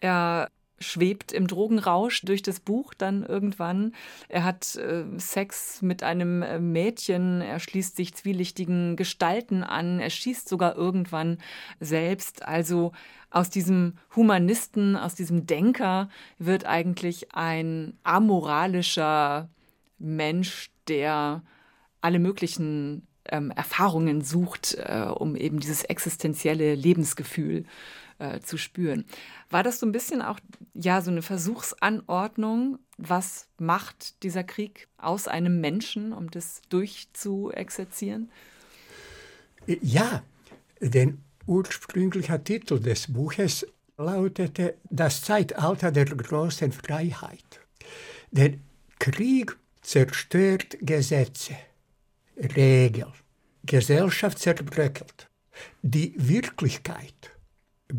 Er 0.00 0.48
schwebt 0.78 1.32
im 1.32 1.46
Drogenrausch 1.46 2.22
durch 2.22 2.42
das 2.42 2.60
Buch 2.60 2.94
dann 2.94 3.22
irgendwann. 3.22 3.94
Er 4.28 4.44
hat 4.44 4.76
äh, 4.76 5.04
Sex 5.18 5.82
mit 5.82 6.02
einem 6.02 6.42
äh, 6.42 6.58
Mädchen, 6.58 7.40
er 7.40 7.60
schließt 7.60 7.96
sich 7.96 8.14
zwielichtigen 8.14 8.96
Gestalten 8.96 9.62
an, 9.62 10.00
er 10.00 10.10
schießt 10.10 10.48
sogar 10.48 10.76
irgendwann 10.76 11.38
selbst. 11.80 12.44
Also 12.44 12.92
aus 13.30 13.50
diesem 13.50 13.94
Humanisten, 14.14 14.96
aus 14.96 15.14
diesem 15.14 15.46
Denker 15.46 16.08
wird 16.38 16.66
eigentlich 16.66 17.34
ein 17.34 17.98
amoralischer 18.02 19.48
Mensch, 19.98 20.70
der 20.88 21.42
alle 22.00 22.18
möglichen 22.18 23.06
ähm, 23.26 23.50
Erfahrungen 23.50 24.22
sucht, 24.22 24.74
äh, 24.74 25.06
um 25.06 25.36
eben 25.36 25.58
dieses 25.60 25.84
existenzielle 25.84 26.74
Lebensgefühl 26.74 27.60
äh, 27.60 27.68
zu 28.42 28.56
spüren. 28.58 29.04
War 29.50 29.62
das 29.62 29.80
so 29.80 29.86
ein 29.86 29.92
bisschen 29.92 30.22
auch 30.22 30.38
ja 30.72 31.00
so 31.00 31.10
eine 31.10 31.22
Versuchsanordnung? 31.22 32.78
Was 32.96 33.48
macht 33.58 34.22
dieser 34.22 34.44
Krieg 34.44 34.88
aus 34.98 35.26
einem 35.28 35.60
Menschen, 35.60 36.12
um 36.12 36.30
das 36.30 36.62
durchzuexerzieren? 36.68 38.30
Ja, 39.66 40.22
denn 40.80 41.18
ursprünglicher 41.46 42.42
Titel 42.42 42.78
des 42.78 43.12
Buches 43.12 43.66
lautete 43.96 44.74
Das 44.90 45.22
Zeitalter 45.22 45.90
der 45.92 46.06
großen 46.06 46.72
Freiheit. 46.72 47.60
Der 48.30 48.54
Krieg 48.98 49.56
zerstört 49.82 50.76
Gesetze. 50.80 51.56
Regel. 52.36 53.12
Gesellschaft 53.64 54.38
zerbröckelt. 54.38 55.28
Die 55.82 56.14
Wirklichkeit 56.16 57.33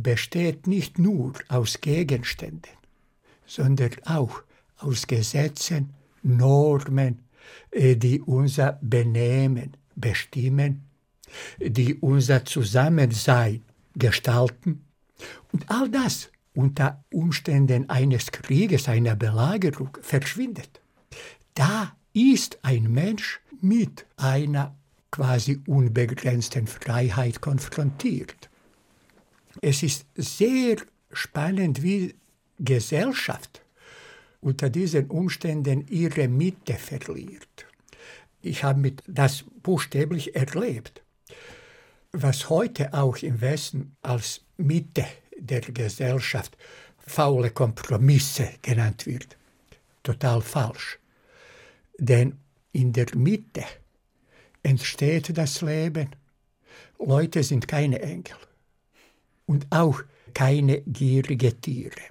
besteht 0.04 0.68
nicht 0.68 1.00
nur 1.00 1.34
aus 1.48 1.80
Gegenständen, 1.82 2.72
sondern 3.46 3.92
auch 4.06 4.42
aus 4.78 5.08
Gesetzen, 5.08 5.94
Normen, 6.24 7.20
äh, 7.72 7.96
die 7.96 8.22
unser 8.22 8.80
Benehmen 8.82 9.78
bestimmen, 9.96 10.84
die 11.60 11.96
unser 11.96 12.44
Zusammensein 12.46 13.62
gestalten. 13.96 14.86
Und 15.52 15.70
all 15.70 15.90
das 15.90 16.30
unter 16.54 17.04
Umständen 17.12 17.90
eines 17.90 18.32
Krieges, 18.32 18.90
einer 18.90 19.16
Belagerung 19.16 19.98
verschwindet. 20.02 20.82
Da 21.54 21.96
ist 22.14 22.60
ein 22.64 22.92
Mensch 22.92 23.42
mit 23.62 24.06
einer 24.18 24.76
quasi 25.12 25.62
unbegrenzten 25.68 26.68
Freiheit 26.68 27.42
konfrontiert. 27.42 28.50
Es 29.62 29.84
ist 29.84 30.06
sehr 30.16 30.78
spannend, 31.12 31.82
wie 31.82 32.16
Gesellschaft 32.60 33.62
unter 34.42 34.70
diesen 34.70 35.08
Umständen 35.10 35.88
ihre 35.88 36.28
Mitte 36.28 36.76
verliert. 36.76 37.66
Ich 38.42 38.64
habe 38.64 38.94
das 39.08 39.44
buchstäblich 39.64 40.36
erlebt. 40.36 41.02
Was 42.12 42.50
heute 42.50 42.94
auch 42.94 43.18
im 43.18 43.42
Westen 43.42 43.96
als 44.02 44.42
Mitte 44.58 45.06
der 45.38 45.62
Gesellschaft 45.62 46.58
faule 47.00 47.50
Kompromisse 47.50 48.50
genannt 48.62 49.06
wird, 49.06 49.36
total 50.04 50.42
falsch. 50.42 51.00
Denn 51.98 52.38
in 52.72 52.94
der 52.94 53.08
Mitte 53.16 53.64
entsteht 54.64 55.38
das 55.38 55.62
Leben. 55.62 56.10
Leute 57.00 57.44
sind 57.44 57.68
keine 57.68 58.02
Engel 58.02 58.36
und 59.46 59.68
auch 59.70 60.02
keine 60.34 60.82
gierigen 60.82 61.60
Tiere. 61.62 62.02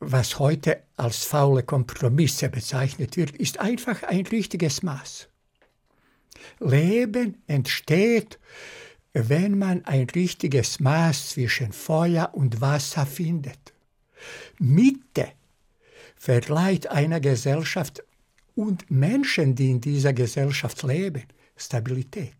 Was 0.00 0.38
heute 0.38 0.82
als 0.96 1.24
faule 1.24 1.62
Kompromisse 1.62 2.48
bezeichnet 2.48 3.16
wird, 3.16 3.36
ist 3.36 3.58
einfach 3.58 4.02
ein 4.02 4.26
richtiges 4.26 4.82
Maß. 4.82 5.28
Leben 6.60 7.42
entsteht, 7.46 8.38
wenn 9.12 9.58
man 9.58 9.84
ein 9.84 10.06
richtiges 10.10 10.80
Maß 10.80 11.30
zwischen 11.30 11.72
Feuer 11.72 12.30
und 12.32 12.60
Wasser 12.60 13.06
findet. 13.06 13.72
Mitte 14.58 15.28
verleiht 16.16 16.88
einer 16.88 17.20
Gesellschaft 17.20 18.02
und 18.54 18.90
Menschen, 18.90 19.54
die 19.54 19.70
in 19.70 19.80
dieser 19.80 20.12
Gesellschaft 20.12 20.82
leben, 20.82 21.24
Stabilität. 21.56 22.36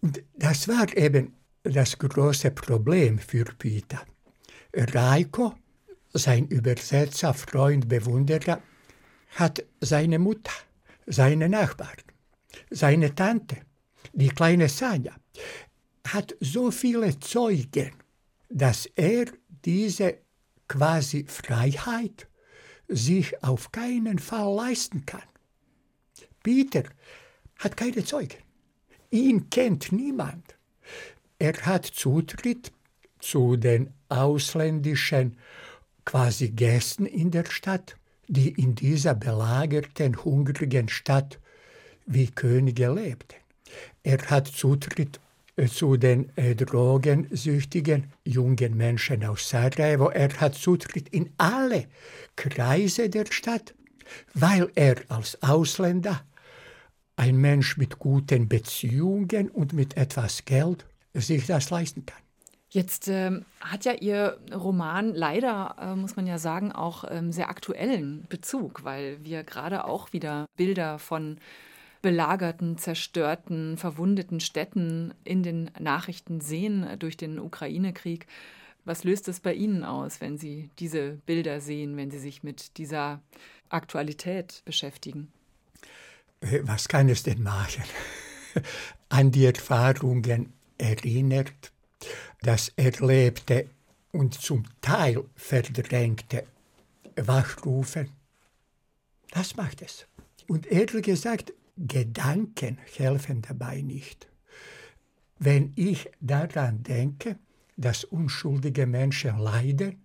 Und 0.00 0.22
das 0.34 0.68
war 0.68 0.96
eben 0.96 1.34
das 1.62 1.98
große 1.98 2.50
Problem 2.52 3.18
für 3.18 3.44
Peter. 3.44 4.04
Reiko, 4.74 5.54
sein 6.12 6.46
Übersetzer, 6.48 7.34
Freund, 7.34 7.88
Bewunderer, 7.88 8.62
hat 9.36 9.64
seine 9.80 10.18
Mutter, 10.18 10.52
seine 11.06 11.48
Nachbarn, 11.48 12.02
seine 12.70 13.14
Tante, 13.14 13.58
die 14.12 14.28
kleine 14.28 14.68
Sanja, 14.68 15.14
hat 16.06 16.34
so 16.40 16.70
viele 16.70 17.18
Zeugen, 17.20 17.92
dass 18.48 18.86
er 18.96 19.26
diese 19.64 20.18
quasi 20.66 21.24
Freiheit 21.28 22.28
sich 22.88 23.42
auf 23.44 23.70
keinen 23.70 24.18
Fall 24.18 24.54
leisten 24.54 25.06
kann. 25.06 25.22
Peter 26.42 26.84
hat 27.58 27.76
keine 27.76 28.04
Zeugen. 28.04 28.38
Ihn 29.10 29.50
kennt 29.50 29.92
niemand. 29.92 30.56
Er 31.40 31.54
hat 31.62 31.86
Zutritt 31.86 32.70
zu 33.18 33.56
den 33.56 33.94
ausländischen 34.10 35.38
quasi 36.04 36.50
Gästen 36.50 37.06
in 37.06 37.30
der 37.30 37.46
Stadt, 37.46 37.96
die 38.28 38.50
in 38.50 38.74
dieser 38.74 39.14
belagerten, 39.14 40.22
hungrigen 40.22 40.90
Stadt 40.90 41.40
wie 42.04 42.26
Könige 42.26 42.92
lebten. 42.92 43.36
Er 44.02 44.18
hat 44.28 44.48
Zutritt 44.48 45.18
äh, 45.56 45.66
zu 45.66 45.96
den 45.96 46.30
äh, 46.36 46.54
drogensüchtigen 46.54 48.12
jungen 48.22 48.76
Menschen 48.76 49.24
aus 49.24 49.48
Sarajevo. 49.48 50.10
Er 50.10 50.38
hat 50.40 50.56
Zutritt 50.56 51.08
in 51.08 51.32
alle 51.38 51.86
Kreise 52.36 53.08
der 53.08 53.24
Stadt, 53.30 53.74
weil 54.34 54.70
er 54.74 54.96
als 55.08 55.42
Ausländer, 55.42 56.22
ein 57.16 57.36
Mensch 57.38 57.78
mit 57.78 57.98
guten 57.98 58.46
Beziehungen 58.46 59.48
und 59.48 59.72
mit 59.72 59.96
etwas 59.96 60.44
Geld, 60.44 60.84
sich 61.14 61.46
das 61.46 61.70
leisten 61.70 62.06
kann. 62.06 62.20
Jetzt 62.72 63.08
äh, 63.08 63.40
hat 63.60 63.84
ja 63.84 63.92
Ihr 63.94 64.38
Roman 64.54 65.12
leider, 65.12 65.74
äh, 65.80 65.96
muss 65.96 66.14
man 66.14 66.26
ja 66.28 66.38
sagen, 66.38 66.70
auch 66.70 67.04
ähm, 67.08 67.32
sehr 67.32 67.50
aktuellen 67.50 68.26
Bezug, 68.28 68.84
weil 68.84 69.18
wir 69.24 69.42
gerade 69.42 69.84
auch 69.84 70.12
wieder 70.12 70.46
Bilder 70.56 71.00
von 71.00 71.38
belagerten, 72.00 72.78
zerstörten, 72.78 73.76
verwundeten 73.76 74.40
Städten 74.40 75.12
in 75.24 75.42
den 75.42 75.70
Nachrichten 75.78 76.40
sehen 76.40 76.86
durch 76.98 77.16
den 77.16 77.38
Ukraine-Krieg. 77.40 78.26
Was 78.84 79.04
löst 79.04 79.28
es 79.28 79.40
bei 79.40 79.52
Ihnen 79.52 79.84
aus, 79.84 80.20
wenn 80.20 80.38
Sie 80.38 80.70
diese 80.78 81.18
Bilder 81.26 81.60
sehen, 81.60 81.96
wenn 81.96 82.10
Sie 82.10 82.18
sich 82.18 82.42
mit 82.42 82.78
dieser 82.78 83.20
Aktualität 83.68 84.62
beschäftigen? 84.64 85.32
Äh, 86.40 86.60
was 86.62 86.88
kann 86.88 87.08
es 87.08 87.24
denn 87.24 87.42
machen? 87.42 87.82
An 89.08 89.32
die 89.32 89.44
Erfahrungen 89.44 90.52
erinnert, 90.80 91.72
das 92.40 92.72
Erlebte 92.76 93.68
und 94.12 94.34
zum 94.34 94.64
Teil 94.80 95.24
verdrängte 95.36 96.46
Wachrufen. 97.16 98.10
Das 99.30 99.56
macht 99.56 99.82
es. 99.82 100.06
Und 100.48 100.66
ehrlich 100.66 101.04
gesagt, 101.04 101.52
Gedanken 101.76 102.78
helfen 102.96 103.42
dabei 103.42 103.80
nicht. 103.80 104.28
Wenn 105.38 105.72
ich 105.76 106.10
daran 106.20 106.82
denke, 106.82 107.38
dass 107.76 108.04
unschuldige 108.04 108.86
Menschen 108.86 109.38
leiden, 109.38 110.02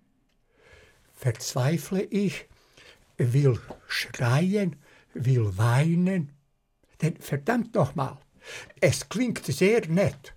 verzweifle 1.12 2.02
ich, 2.02 2.46
will 3.18 3.58
schreien, 3.88 4.76
will 5.12 5.58
weinen. 5.58 6.32
Denn 7.02 7.16
verdammt 7.16 7.74
nochmal, 7.74 8.18
es 8.80 9.08
klingt 9.08 9.44
sehr 9.44 9.86
nett, 9.88 10.35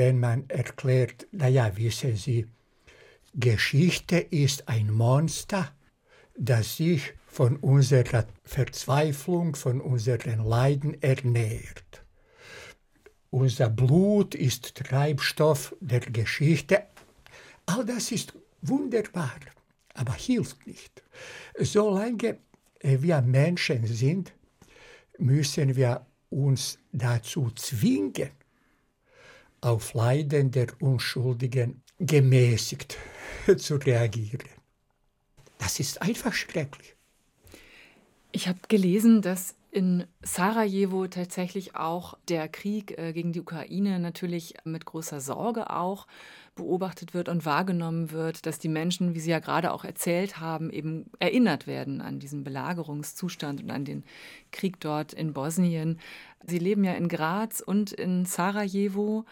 wenn 0.00 0.18
man 0.18 0.48
erklärt, 0.48 1.26
naja, 1.30 1.76
wissen 1.76 2.16
Sie, 2.16 2.46
Geschichte 3.34 4.16
ist 4.16 4.66
ein 4.66 4.90
Monster, 4.90 5.74
das 6.34 6.78
sich 6.78 7.12
von 7.26 7.56
unserer 7.56 8.24
Verzweiflung, 8.42 9.54
von 9.56 9.78
unseren 9.82 10.42
Leiden 10.42 11.02
ernährt. 11.02 12.02
unser 13.28 13.68
Blut 13.68 14.34
ist 14.34 14.74
Treibstoff 14.74 15.76
der 15.80 16.00
Geschichte. 16.00 16.84
All 17.66 17.84
das 17.84 18.10
ist 18.10 18.32
wunderbar, 18.62 19.38
aber 19.92 20.14
hilft 20.14 20.66
nicht. 20.66 21.02
Solange 21.58 22.38
wir 22.80 23.20
Menschen 23.20 23.86
sind, 23.86 24.32
müssen 25.18 25.76
wir 25.76 26.06
uns 26.30 26.78
dazu 26.90 27.50
zwingen, 27.50 28.30
auf 29.60 29.94
Leiden 29.94 30.50
der 30.50 30.68
Unschuldigen 30.80 31.82
gemäßigt 31.98 32.96
zu 33.56 33.76
reagieren. 33.76 34.48
Das 35.58 35.78
ist 35.80 36.00
einfach 36.00 36.32
schrecklich. 36.32 36.96
Ich 38.32 38.48
habe 38.48 38.58
gelesen, 38.68 39.22
dass 39.22 39.54
in 39.70 40.04
Sarajevo 40.22 41.06
tatsächlich 41.06 41.76
auch 41.76 42.18
der 42.28 42.48
Krieg 42.48 42.98
äh, 42.98 43.12
gegen 43.12 43.32
die 43.32 43.40
Ukraine 43.40 44.00
natürlich 44.00 44.54
mit 44.64 44.84
großer 44.84 45.20
Sorge 45.20 45.70
auch 45.70 46.06
beobachtet 46.56 47.14
wird 47.14 47.28
und 47.28 47.46
wahrgenommen 47.46 48.10
wird, 48.10 48.46
dass 48.46 48.58
die 48.58 48.68
Menschen, 48.68 49.14
wie 49.14 49.20
Sie 49.20 49.30
ja 49.30 49.38
gerade 49.38 49.72
auch 49.72 49.84
erzählt 49.84 50.40
haben, 50.40 50.70
eben 50.70 51.10
erinnert 51.20 51.68
werden 51.68 52.00
an 52.00 52.18
diesen 52.18 52.42
Belagerungszustand 52.42 53.62
und 53.62 53.70
an 53.70 53.84
den 53.84 54.04
Krieg 54.50 54.80
dort 54.80 55.12
in 55.12 55.32
Bosnien. 55.32 56.00
Sie 56.44 56.58
leben 56.58 56.82
ja 56.82 56.94
in 56.94 57.08
Graz 57.08 57.60
und 57.60 57.92
in 57.92 58.24
Sarajevo. 58.24 59.24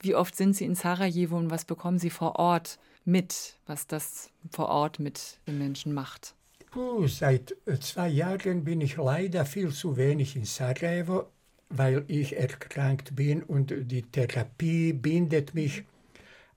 Wie 0.00 0.14
oft 0.14 0.34
sind 0.34 0.56
Sie 0.56 0.64
in 0.64 0.74
Sarajevo 0.74 1.36
und 1.36 1.50
was 1.50 1.66
bekommen 1.66 1.98
Sie 1.98 2.10
vor 2.10 2.36
Ort 2.36 2.78
mit, 3.04 3.58
was 3.66 3.86
das 3.86 4.30
vor 4.50 4.68
Ort 4.68 4.98
mit 4.98 5.38
den 5.46 5.58
Menschen 5.58 5.92
macht? 5.92 6.34
Puh, 6.72 7.06
seit 7.06 7.54
äh, 7.66 7.78
zwei 7.80 8.08
Jahren 8.08 8.64
bin 8.64 8.80
ich 8.80 8.96
leider 8.96 9.44
viel 9.44 9.74
zu 9.74 9.98
wenig 9.98 10.36
in 10.36 10.46
Sarajevo, 10.46 11.26
weil 11.68 12.02
ich 12.08 12.34
erkrankt 12.34 13.14
bin 13.14 13.42
und 13.42 13.74
die 13.76 14.00
Therapie 14.00 14.94
bindet 14.94 15.54
mich 15.54 15.84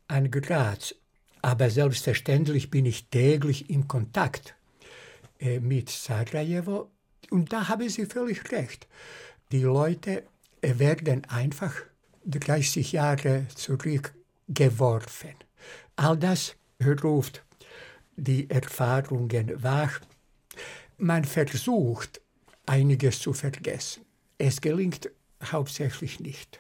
an 0.07 0.31
Graz. 0.31 0.95
Aber 1.41 1.69
selbstverständlich 1.69 2.71
bin 2.71 2.85
ich 2.85 3.09
täglich 3.09 3.69
in 3.69 3.89
Kontakt 3.89 4.55
äh, 5.41 5.59
mit 5.59 5.89
Sarajevo 5.89 6.91
und 7.29 7.51
da 7.51 7.67
haben 7.67 7.89
Sie 7.89 8.05
völlig 8.05 8.49
recht. 8.53 8.87
Die 9.51 9.63
Leute 9.63 10.23
äh, 10.61 10.79
werden 10.79 11.25
einfach 11.25 11.73
30 12.23 12.93
Jahre 12.93 13.47
zurückgeworfen. 13.53 15.35
All 15.97 16.17
das 16.17 16.55
ruft 17.03 17.44
die 18.15 18.49
Erfahrungen 18.49 19.63
wach. 19.63 19.99
Man 20.97 21.25
versucht, 21.25 22.21
einiges 22.65 23.19
zu 23.19 23.33
vergessen. 23.33 24.05
Es 24.37 24.61
gelingt 24.61 25.09
hauptsächlich 25.43 26.19
nicht. 26.19 26.59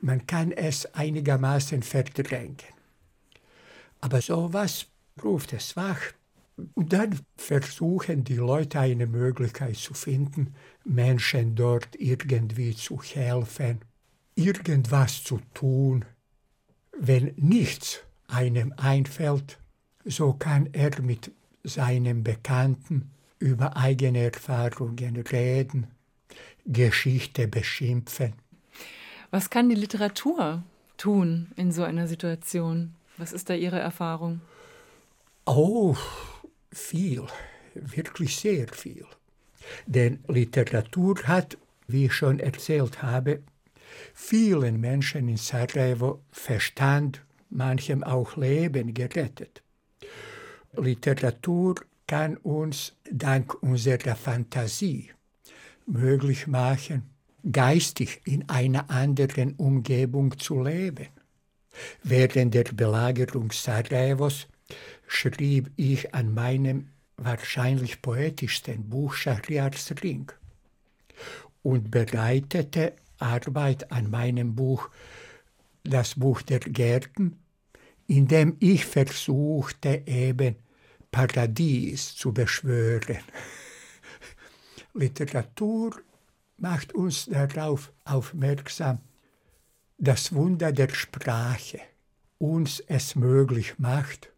Man 0.00 0.26
kann 0.26 0.52
es 0.52 0.86
einigermaßen 0.94 1.82
verdrängen. 1.82 2.56
Aber 4.00 4.20
sowas 4.20 4.86
ruft 5.22 5.52
es 5.52 5.76
wach. 5.76 6.00
Und 6.74 6.92
dann 6.92 7.20
versuchen 7.36 8.24
die 8.24 8.34
Leute 8.34 8.80
eine 8.80 9.06
Möglichkeit 9.06 9.76
zu 9.76 9.94
finden, 9.94 10.54
Menschen 10.84 11.54
dort 11.54 11.94
irgendwie 11.96 12.74
zu 12.74 13.00
helfen, 13.00 13.80
irgendwas 14.34 15.22
zu 15.22 15.40
tun. 15.54 16.04
Wenn 16.96 17.32
nichts 17.36 18.00
einem 18.26 18.72
einfällt, 18.76 19.58
so 20.08 20.32
kann 20.32 20.70
er 20.72 21.00
mit 21.02 21.30
seinem 21.62 22.24
Bekannten 22.24 23.10
über 23.38 23.76
eigene 23.76 24.24
Erfahrungen 24.24 25.16
reden, 25.16 25.86
Geschichte 26.64 27.46
beschimpfen. 27.46 28.32
Was 29.30 29.50
kann 29.50 29.68
die 29.68 29.74
Literatur 29.74 30.62
tun 30.96 31.48
in 31.56 31.70
so 31.70 31.82
einer 31.82 32.08
Situation? 32.08 32.94
Was 33.18 33.32
ist 33.32 33.50
da 33.50 33.54
Ihre 33.54 33.78
Erfahrung? 33.78 34.40
Oh, 35.44 35.96
viel, 36.72 37.26
wirklich 37.74 38.36
sehr 38.36 38.66
viel. 38.68 39.06
Denn 39.86 40.20
Literatur 40.28 41.16
hat, 41.24 41.58
wie 41.86 42.06
ich 42.06 42.14
schon 42.14 42.38
erzählt 42.38 43.02
habe, 43.02 43.42
vielen 44.14 44.80
Menschen 44.80 45.28
in 45.28 45.36
Sarajevo 45.36 46.22
Verstand, 46.30 47.22
manchem 47.50 48.02
auch 48.02 48.36
Leben 48.36 48.94
gerettet. 48.94 49.62
Literatur 50.76 51.76
kann 52.06 52.36
uns 52.38 52.94
dank 53.10 53.62
unserer 53.62 54.16
Fantasie 54.16 55.10
möglich 55.86 56.46
machen, 56.46 57.10
geistig 57.50 58.20
in 58.24 58.48
einer 58.48 58.90
anderen 58.90 59.54
Umgebung 59.54 60.38
zu 60.38 60.62
leben. 60.62 61.08
Während 62.02 62.54
der 62.54 62.64
Belagerung 62.64 63.52
Sarajevos 63.52 64.46
schrieb 65.06 65.70
ich 65.76 66.14
an 66.14 66.34
meinem 66.34 66.88
wahrscheinlich 67.16 68.02
poetischsten 68.02 68.88
Buch 68.88 69.14
Schahriars 69.14 69.92
Ring 70.02 70.30
und 71.62 71.90
bereitete 71.90 72.94
Arbeit 73.18 73.90
an 73.90 74.10
meinem 74.10 74.54
Buch 74.54 74.90
Das 75.84 76.14
Buch 76.14 76.42
der 76.42 76.60
Gärten, 76.60 77.38
in 78.08 78.26
dem 78.26 78.56
ich 78.58 78.84
versuchte 78.84 80.02
eben 80.06 80.56
Paradies 81.10 82.16
zu 82.16 82.32
beschwören. 82.32 83.18
Literatur 84.94 86.00
macht 86.56 86.94
uns 86.94 87.26
darauf 87.26 87.92
aufmerksam, 88.04 88.98
das 89.98 90.32
Wunder 90.32 90.72
der 90.72 90.88
Sprache 90.88 91.80
uns 92.38 92.80
es 92.80 93.14
möglich 93.16 93.78
macht, 93.78 94.32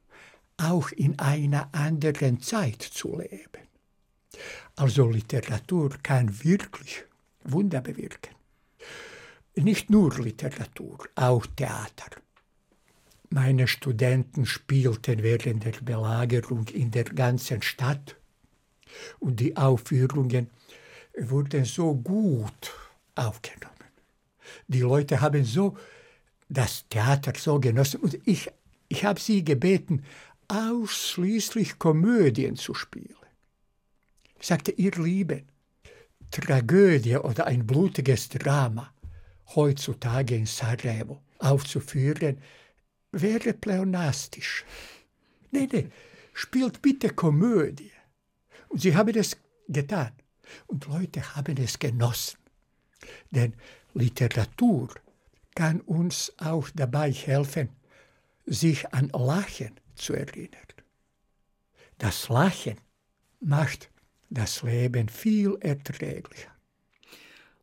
auch 0.57 0.91
in 0.91 1.19
einer 1.19 1.69
anderen 1.73 2.41
Zeit 2.41 2.83
zu 2.83 3.19
leben. 3.19 3.69
Also 4.77 5.09
Literatur 5.09 5.91
kann 6.03 6.45
wirklich 6.45 7.05
Wunder 7.45 7.81
bewirken. 7.81 8.35
Nicht 9.55 9.91
nur 9.91 10.19
Literatur, 10.19 10.99
auch 11.15 11.47
Theater. 11.47 12.11
Meine 13.33 13.69
Studenten 13.69 14.45
spielten 14.45 15.23
während 15.23 15.65
der 15.65 15.81
Belagerung 15.83 16.67
in 16.69 16.91
der 16.91 17.05
ganzen 17.05 17.63
Stadt 17.63 18.17
und 19.21 19.39
die 19.39 19.57
Aufführungen 19.57 20.51
wurden 21.17 21.65
so 21.65 21.95
gut 21.95 22.73
aufgenommen. 23.15 23.77
Die 24.67 24.81
Leute 24.81 25.21
haben 25.21 25.45
so 25.45 25.77
das 26.49 26.85
Theater 26.89 27.33
so 27.37 27.61
genossen 27.61 28.01
und 28.01 28.19
ich, 28.27 28.51
ich 28.89 29.05
habe 29.05 29.21
sie 29.21 29.45
gebeten, 29.45 30.05
ausschließlich 30.49 31.79
Komödien 31.79 32.57
zu 32.57 32.75
spielen. 32.75 33.15
Ich 34.41 34.49
sagte, 34.49 34.73
ihr 34.73 34.91
Lieben, 34.93 35.45
Tragödie 36.33 37.17
oder 37.17 37.47
ein 37.47 37.65
blutiges 37.65 38.29
Drama 38.29 38.93
heutzutage 39.55 40.35
in 40.35 40.47
Sarajevo 40.47 41.21
aufzuführen, 41.39 42.39
wäre 43.13 43.53
pleonastisch. 43.53 44.65
Nee, 45.51 45.69
nee, 45.73 45.89
spielt 46.33 46.81
bitte 46.83 47.11
Komödie. 47.11 47.93
Und 48.69 48.81
sie 48.81 48.95
haben 48.95 49.15
es 49.17 49.37
getan. 49.69 50.13
Und 50.67 50.87
Leute 50.87 51.37
haben 51.37 51.57
es 51.57 51.79
genossen. 51.79 52.39
Denn 53.31 53.55
Literatur 53.95 54.89
kann 55.55 55.81
uns 55.81 56.33
auch 56.39 56.69
dabei 56.75 57.13
helfen, 57.13 57.71
sich 58.47 58.93
an 58.93 59.09
Lachen 59.09 59.79
zu 59.95 60.15
erinnern. 60.15 60.71
Das 61.99 62.29
Lachen 62.29 62.79
macht 63.41 63.91
das 64.31 64.63
Leben 64.63 65.09
viel 65.09 65.57
erträglicher. 65.61 66.50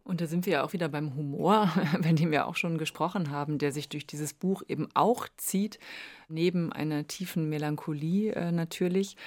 Und 0.08 0.22
da 0.22 0.26
sind 0.26 0.46
wir 0.46 0.54
ja 0.54 0.64
auch 0.64 0.72
wieder 0.72 0.88
beim 0.88 1.16
Humor, 1.16 1.70
über 1.98 2.14
den 2.14 2.32
wir 2.32 2.48
auch 2.48 2.56
schon 2.56 2.78
gesprochen 2.78 3.30
haben, 3.30 3.58
der 3.58 3.74
sich 3.74 3.90
durch 3.90 4.08
dieses 4.08 4.34
Buch 4.34 4.64
eben 4.68 4.88
auch 4.94 5.28
zieht, 5.36 5.80
neben 6.30 6.72
einer 6.72 7.08
tiefen 7.08 7.50
Melancholie 7.50 8.32
äh, 8.32 8.52
natürlich. 8.54 9.18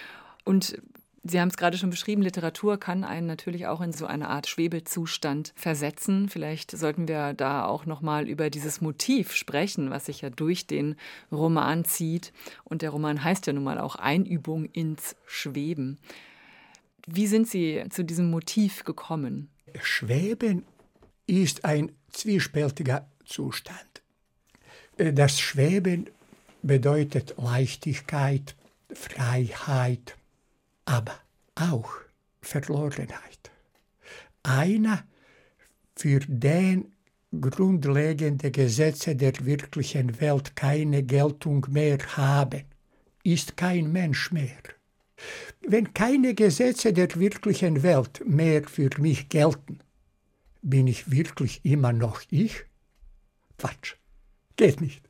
Und 0.45 0.81
Sie 1.22 1.39
haben 1.39 1.49
es 1.49 1.59
gerade 1.59 1.76
schon 1.76 1.91
beschrieben, 1.91 2.22
Literatur 2.22 2.78
kann 2.78 3.05
einen 3.05 3.26
natürlich 3.26 3.66
auch 3.66 3.83
in 3.83 3.93
so 3.93 4.07
eine 4.07 4.31
Art 4.31 4.49
Schwebezustand 4.49 5.53
versetzen. 5.55 6.31
Vielleicht 6.31 6.70
sollten 6.70 7.09
wir 7.09 7.35
da 7.35 7.66
auch 7.66 7.85
noch 7.85 8.01
mal 8.01 8.26
über 8.26 8.49
dieses 8.49 8.81
Motiv 8.81 9.35
sprechen, 9.35 9.91
was 9.91 10.07
sich 10.07 10.22
ja 10.22 10.31
durch 10.31 10.66
den 10.66 10.97
Roman 11.31 11.85
zieht. 11.85 12.33
Und 12.64 12.81
der 12.81 12.89
Roman 12.89 13.22
heißt 13.22 13.47
ja 13.47 13.53
nun 13.53 13.64
mal 13.64 13.78
auch 13.78 13.97
Einübung 13.97 14.64
ins 14.64 15.14
Schweben. 15.26 15.99
Wie 17.07 17.26
sind 17.26 17.49
Sie 17.49 17.85
zu 17.91 18.03
diesem 18.03 18.31
Motiv 18.31 18.85
gekommen? 18.85 19.51
Schweben 19.83 20.64
ist 21.27 21.64
ein 21.64 21.93
zwiespältiger 22.11 23.09
Zustand. 23.25 24.03
Das 24.97 25.41
Schweben 25.41 26.11
bedeutet 26.62 27.35
Leichtigkeit, 27.39 28.55
Freiheit, 28.93 30.16
aber 30.85 31.14
auch 31.55 31.91
Verlorenheit. 32.43 33.51
Einer, 34.43 35.05
für 35.95 36.21
den 36.21 36.93
grundlegende 37.41 38.51
Gesetze 38.51 39.14
der 39.14 39.45
wirklichen 39.45 40.21
Welt 40.21 40.57
keine 40.57 41.03
Geltung 41.03 41.66
mehr 41.71 41.99
haben, 42.16 42.64
ist 43.23 43.57
kein 43.57 43.93
Mensch 43.93 44.33
mehr. 44.33 44.80
Wenn 45.61 45.93
keine 45.95 46.35
Gesetze 46.35 46.93
der 46.93 47.14
wirklichen 47.16 47.83
Welt 47.83 48.23
mehr 48.27 48.64
für 48.64 48.91
mich 48.99 49.29
gelten, 49.29 49.81
bin 50.62 50.87
ich 50.87 51.11
wirklich 51.11 51.64
immer 51.64 51.93
noch 51.93 52.23
ich? 52.31 52.64
Quatsch. 53.59 53.97
Geht 54.57 54.81
nicht. 54.81 55.09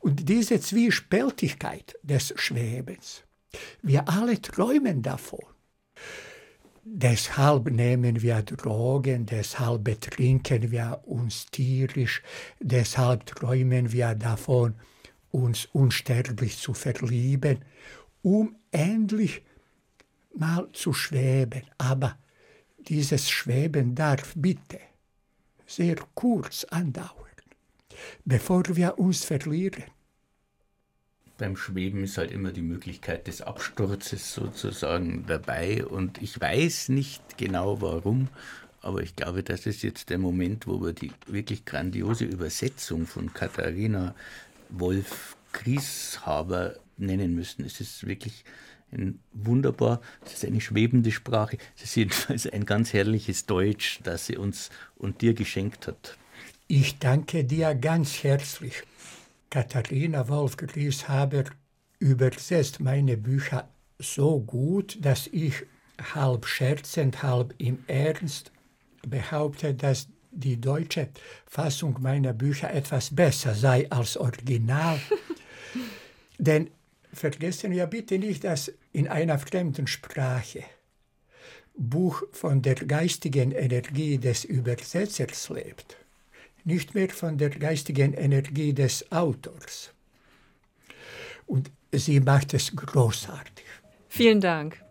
Und 0.00 0.28
diese 0.28 0.60
Zwiespältigkeit 0.60 1.96
des 2.02 2.32
Schwebens, 2.36 3.24
wir 3.82 4.08
alle 4.08 4.40
träumen 4.40 5.02
davon. 5.02 5.44
Deshalb 6.84 7.70
nehmen 7.70 8.22
wir 8.22 8.40
Drogen, 8.42 9.26
deshalb 9.26 9.84
betrinken 9.84 10.70
wir 10.70 11.02
uns 11.04 11.46
tierisch, 11.46 12.22
deshalb 12.60 13.26
träumen 13.26 13.92
wir 13.92 14.14
davon, 14.14 14.74
uns 15.30 15.66
unsterblich 15.66 16.56
zu 16.56 16.72
verlieben, 16.72 17.58
um 18.22 18.56
endlich 18.70 19.42
mal 20.34 20.68
zu 20.72 20.92
schweben. 20.92 21.62
Aber 21.78 22.18
dieses 22.78 23.28
Schweben 23.30 23.94
darf 23.94 24.32
bitte 24.36 24.80
sehr 25.66 25.96
kurz 26.14 26.64
andauern, 26.64 27.14
bevor 28.24 28.64
wir 28.74 28.98
uns 28.98 29.24
verlieren. 29.24 29.84
Beim 31.36 31.56
Schweben 31.56 32.02
ist 32.02 32.18
halt 32.18 32.32
immer 32.32 32.50
die 32.50 32.62
Möglichkeit 32.62 33.28
des 33.28 33.42
Absturzes 33.42 34.34
sozusagen 34.34 35.24
dabei 35.26 35.86
und 35.86 36.20
ich 36.20 36.40
weiß 36.40 36.88
nicht 36.88 37.38
genau 37.38 37.80
warum, 37.80 38.28
aber 38.80 39.02
ich 39.02 39.14
glaube, 39.14 39.44
das 39.44 39.66
ist 39.66 39.82
jetzt 39.82 40.10
der 40.10 40.18
Moment, 40.18 40.66
wo 40.66 40.80
wir 40.80 40.92
die 40.92 41.12
wirklich 41.26 41.64
grandiose 41.64 42.24
Übersetzung 42.24 43.06
von 43.06 43.32
Katharina 43.32 44.16
Wolf 44.68 45.36
Grieshaber 45.52 46.74
nennen 46.98 47.34
müssen. 47.34 47.64
Es 47.64 47.80
ist 47.80 48.06
wirklich 48.06 48.44
ein 48.90 49.20
wunderbar, 49.32 50.00
es 50.24 50.34
ist 50.34 50.44
eine 50.44 50.60
schwebende 50.60 51.12
Sprache. 51.12 51.58
Es 51.76 51.84
ist 51.84 51.96
jedenfalls 51.96 52.46
ein 52.46 52.64
ganz 52.64 52.92
herrliches 52.92 53.46
Deutsch, 53.46 54.00
das 54.02 54.26
sie 54.26 54.36
uns 54.36 54.70
und 54.96 55.20
dir 55.20 55.34
geschenkt 55.34 55.86
hat. 55.86 56.16
Ich 56.68 56.98
danke 56.98 57.44
dir 57.44 57.74
ganz 57.74 58.22
herzlich. 58.22 58.82
Katharina 59.50 60.28
Wolf-Grieshaber 60.28 61.44
übersetzt 61.98 62.80
meine 62.80 63.16
Bücher 63.16 63.68
so 63.98 64.40
gut, 64.40 64.98
dass 65.00 65.26
ich 65.28 65.54
halb 66.14 66.46
scherzend, 66.46 67.22
halb 67.22 67.54
im 67.58 67.78
Ernst 67.86 68.52
behaupte, 69.06 69.74
dass 69.74 70.08
die 70.30 70.60
deutsche 70.60 71.08
Fassung 71.46 71.98
meiner 72.00 72.32
Bücher 72.32 72.72
etwas 72.72 73.14
besser 73.14 73.54
sei 73.54 73.90
als 73.90 74.16
Original. 74.16 75.00
Denn 76.38 76.70
vergessen 77.12 77.72
wir 77.72 77.86
bitte 77.86 78.18
nicht, 78.18 78.44
dass 78.44 78.72
in 78.92 79.08
einer 79.08 79.38
fremden 79.38 79.86
Sprache 79.86 80.64
Buch 81.78 82.22
von 82.32 82.60
der 82.60 82.74
geistigen 82.74 83.52
Energie 83.52 84.18
des 84.18 84.44
Übersetzers 84.44 85.48
lebt, 85.48 85.96
nicht 86.64 86.94
mehr 86.94 87.08
von 87.08 87.38
der 87.38 87.50
geistigen 87.50 88.14
Energie 88.14 88.72
des 88.72 89.10
Autors. 89.12 89.92
Und 91.46 91.70
sie 91.92 92.20
macht 92.20 92.52
es 92.54 92.74
großartig. 92.74 93.64
Vielen 94.08 94.40
Dank. 94.40 94.82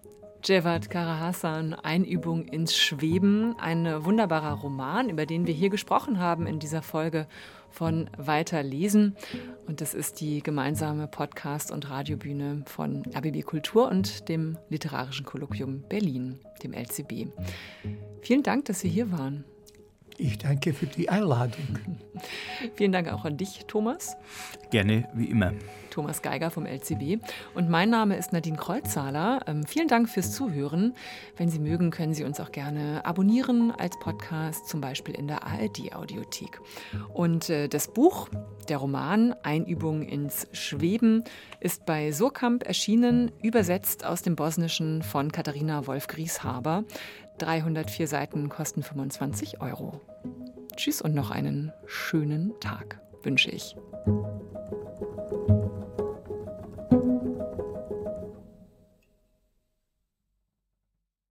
Jevad 0.43 0.89
Karahassan, 0.89 1.73
Einübung 1.73 2.45
ins 2.45 2.77
Schweben, 2.77 3.59
ein 3.59 4.05
wunderbarer 4.05 4.53
Roman, 4.53 5.09
über 5.09 5.25
den 5.25 5.45
wir 5.45 5.53
hier 5.53 5.69
gesprochen 5.69 6.19
haben 6.19 6.47
in 6.47 6.59
dieser 6.59 6.81
Folge 6.81 7.27
von 7.69 8.09
Weiterlesen. 8.17 9.15
Und 9.67 9.81
das 9.81 9.93
ist 9.93 10.21
die 10.21 10.41
gemeinsame 10.41 11.07
Podcast- 11.07 11.71
und 11.71 11.89
Radiobühne 11.89 12.63
von 12.65 13.03
RBB 13.15 13.43
Kultur 13.43 13.89
und 13.89 14.29
dem 14.29 14.57
Literarischen 14.69 15.25
Kolloquium 15.25 15.83
Berlin, 15.87 16.39
dem 16.63 16.73
LCB. 16.73 17.27
Vielen 18.21 18.43
Dank, 18.43 18.65
dass 18.65 18.79
Sie 18.79 18.89
hier 18.89 19.11
waren. 19.11 19.45
Ich 20.19 20.39
danke 20.39 20.73
für 20.73 20.87
die 20.87 21.09
Einladung. 21.09 21.79
Vielen 22.75 22.91
Dank 22.91 23.07
auch 23.09 23.23
an 23.23 23.37
dich, 23.37 23.65
Thomas. 23.67 24.17
Gerne, 24.71 25.07
wie 25.13 25.25
immer. 25.25 25.53
Thomas 25.91 26.21
Geiger 26.21 26.51
vom 26.51 26.67
LCB. 26.67 27.23
Und 27.55 27.69
mein 27.69 27.89
Name 27.89 28.17
ist 28.17 28.31
Nadine 28.31 28.57
Kreuzzahler. 28.57 29.41
Ähm, 29.47 29.65
vielen 29.65 29.87
Dank 29.87 30.09
fürs 30.09 30.31
Zuhören. 30.31 30.93
Wenn 31.37 31.49
Sie 31.49 31.57
mögen, 31.57 31.89
können 31.89 32.13
Sie 32.13 32.23
uns 32.23 32.39
auch 32.39 32.51
gerne 32.51 33.03
abonnieren 33.03 33.71
als 33.71 33.97
Podcast, 33.99 34.67
zum 34.67 34.79
Beispiel 34.79 35.15
in 35.15 35.27
der 35.27 35.43
ARD-Audiothek. 35.43 36.61
Und 37.13 37.49
äh, 37.49 37.67
das 37.67 37.87
Buch, 37.87 38.29
der 38.69 38.77
Roman 38.77 39.33
Einübung 39.41 40.03
ins 40.03 40.47
Schweben, 40.51 41.23
ist 41.61 41.87
bei 41.87 42.11
Surkamp 42.11 42.63
erschienen, 42.63 43.31
übersetzt 43.41 44.05
aus 44.05 44.21
dem 44.21 44.35
Bosnischen 44.35 45.01
von 45.01 45.31
Katharina 45.31 45.87
Wolf-Grieshaber. 45.87 46.83
304 47.37 48.07
Seiten 48.07 48.49
kosten 48.49 48.83
25 48.83 49.61
Euro. 49.61 50.01
Tschüss 50.75 51.01
und 51.01 51.15
noch 51.15 51.31
einen 51.31 51.71
schönen 51.85 52.53
Tag 52.59 52.99
wünsche 53.23 53.49
ich. 53.51 53.75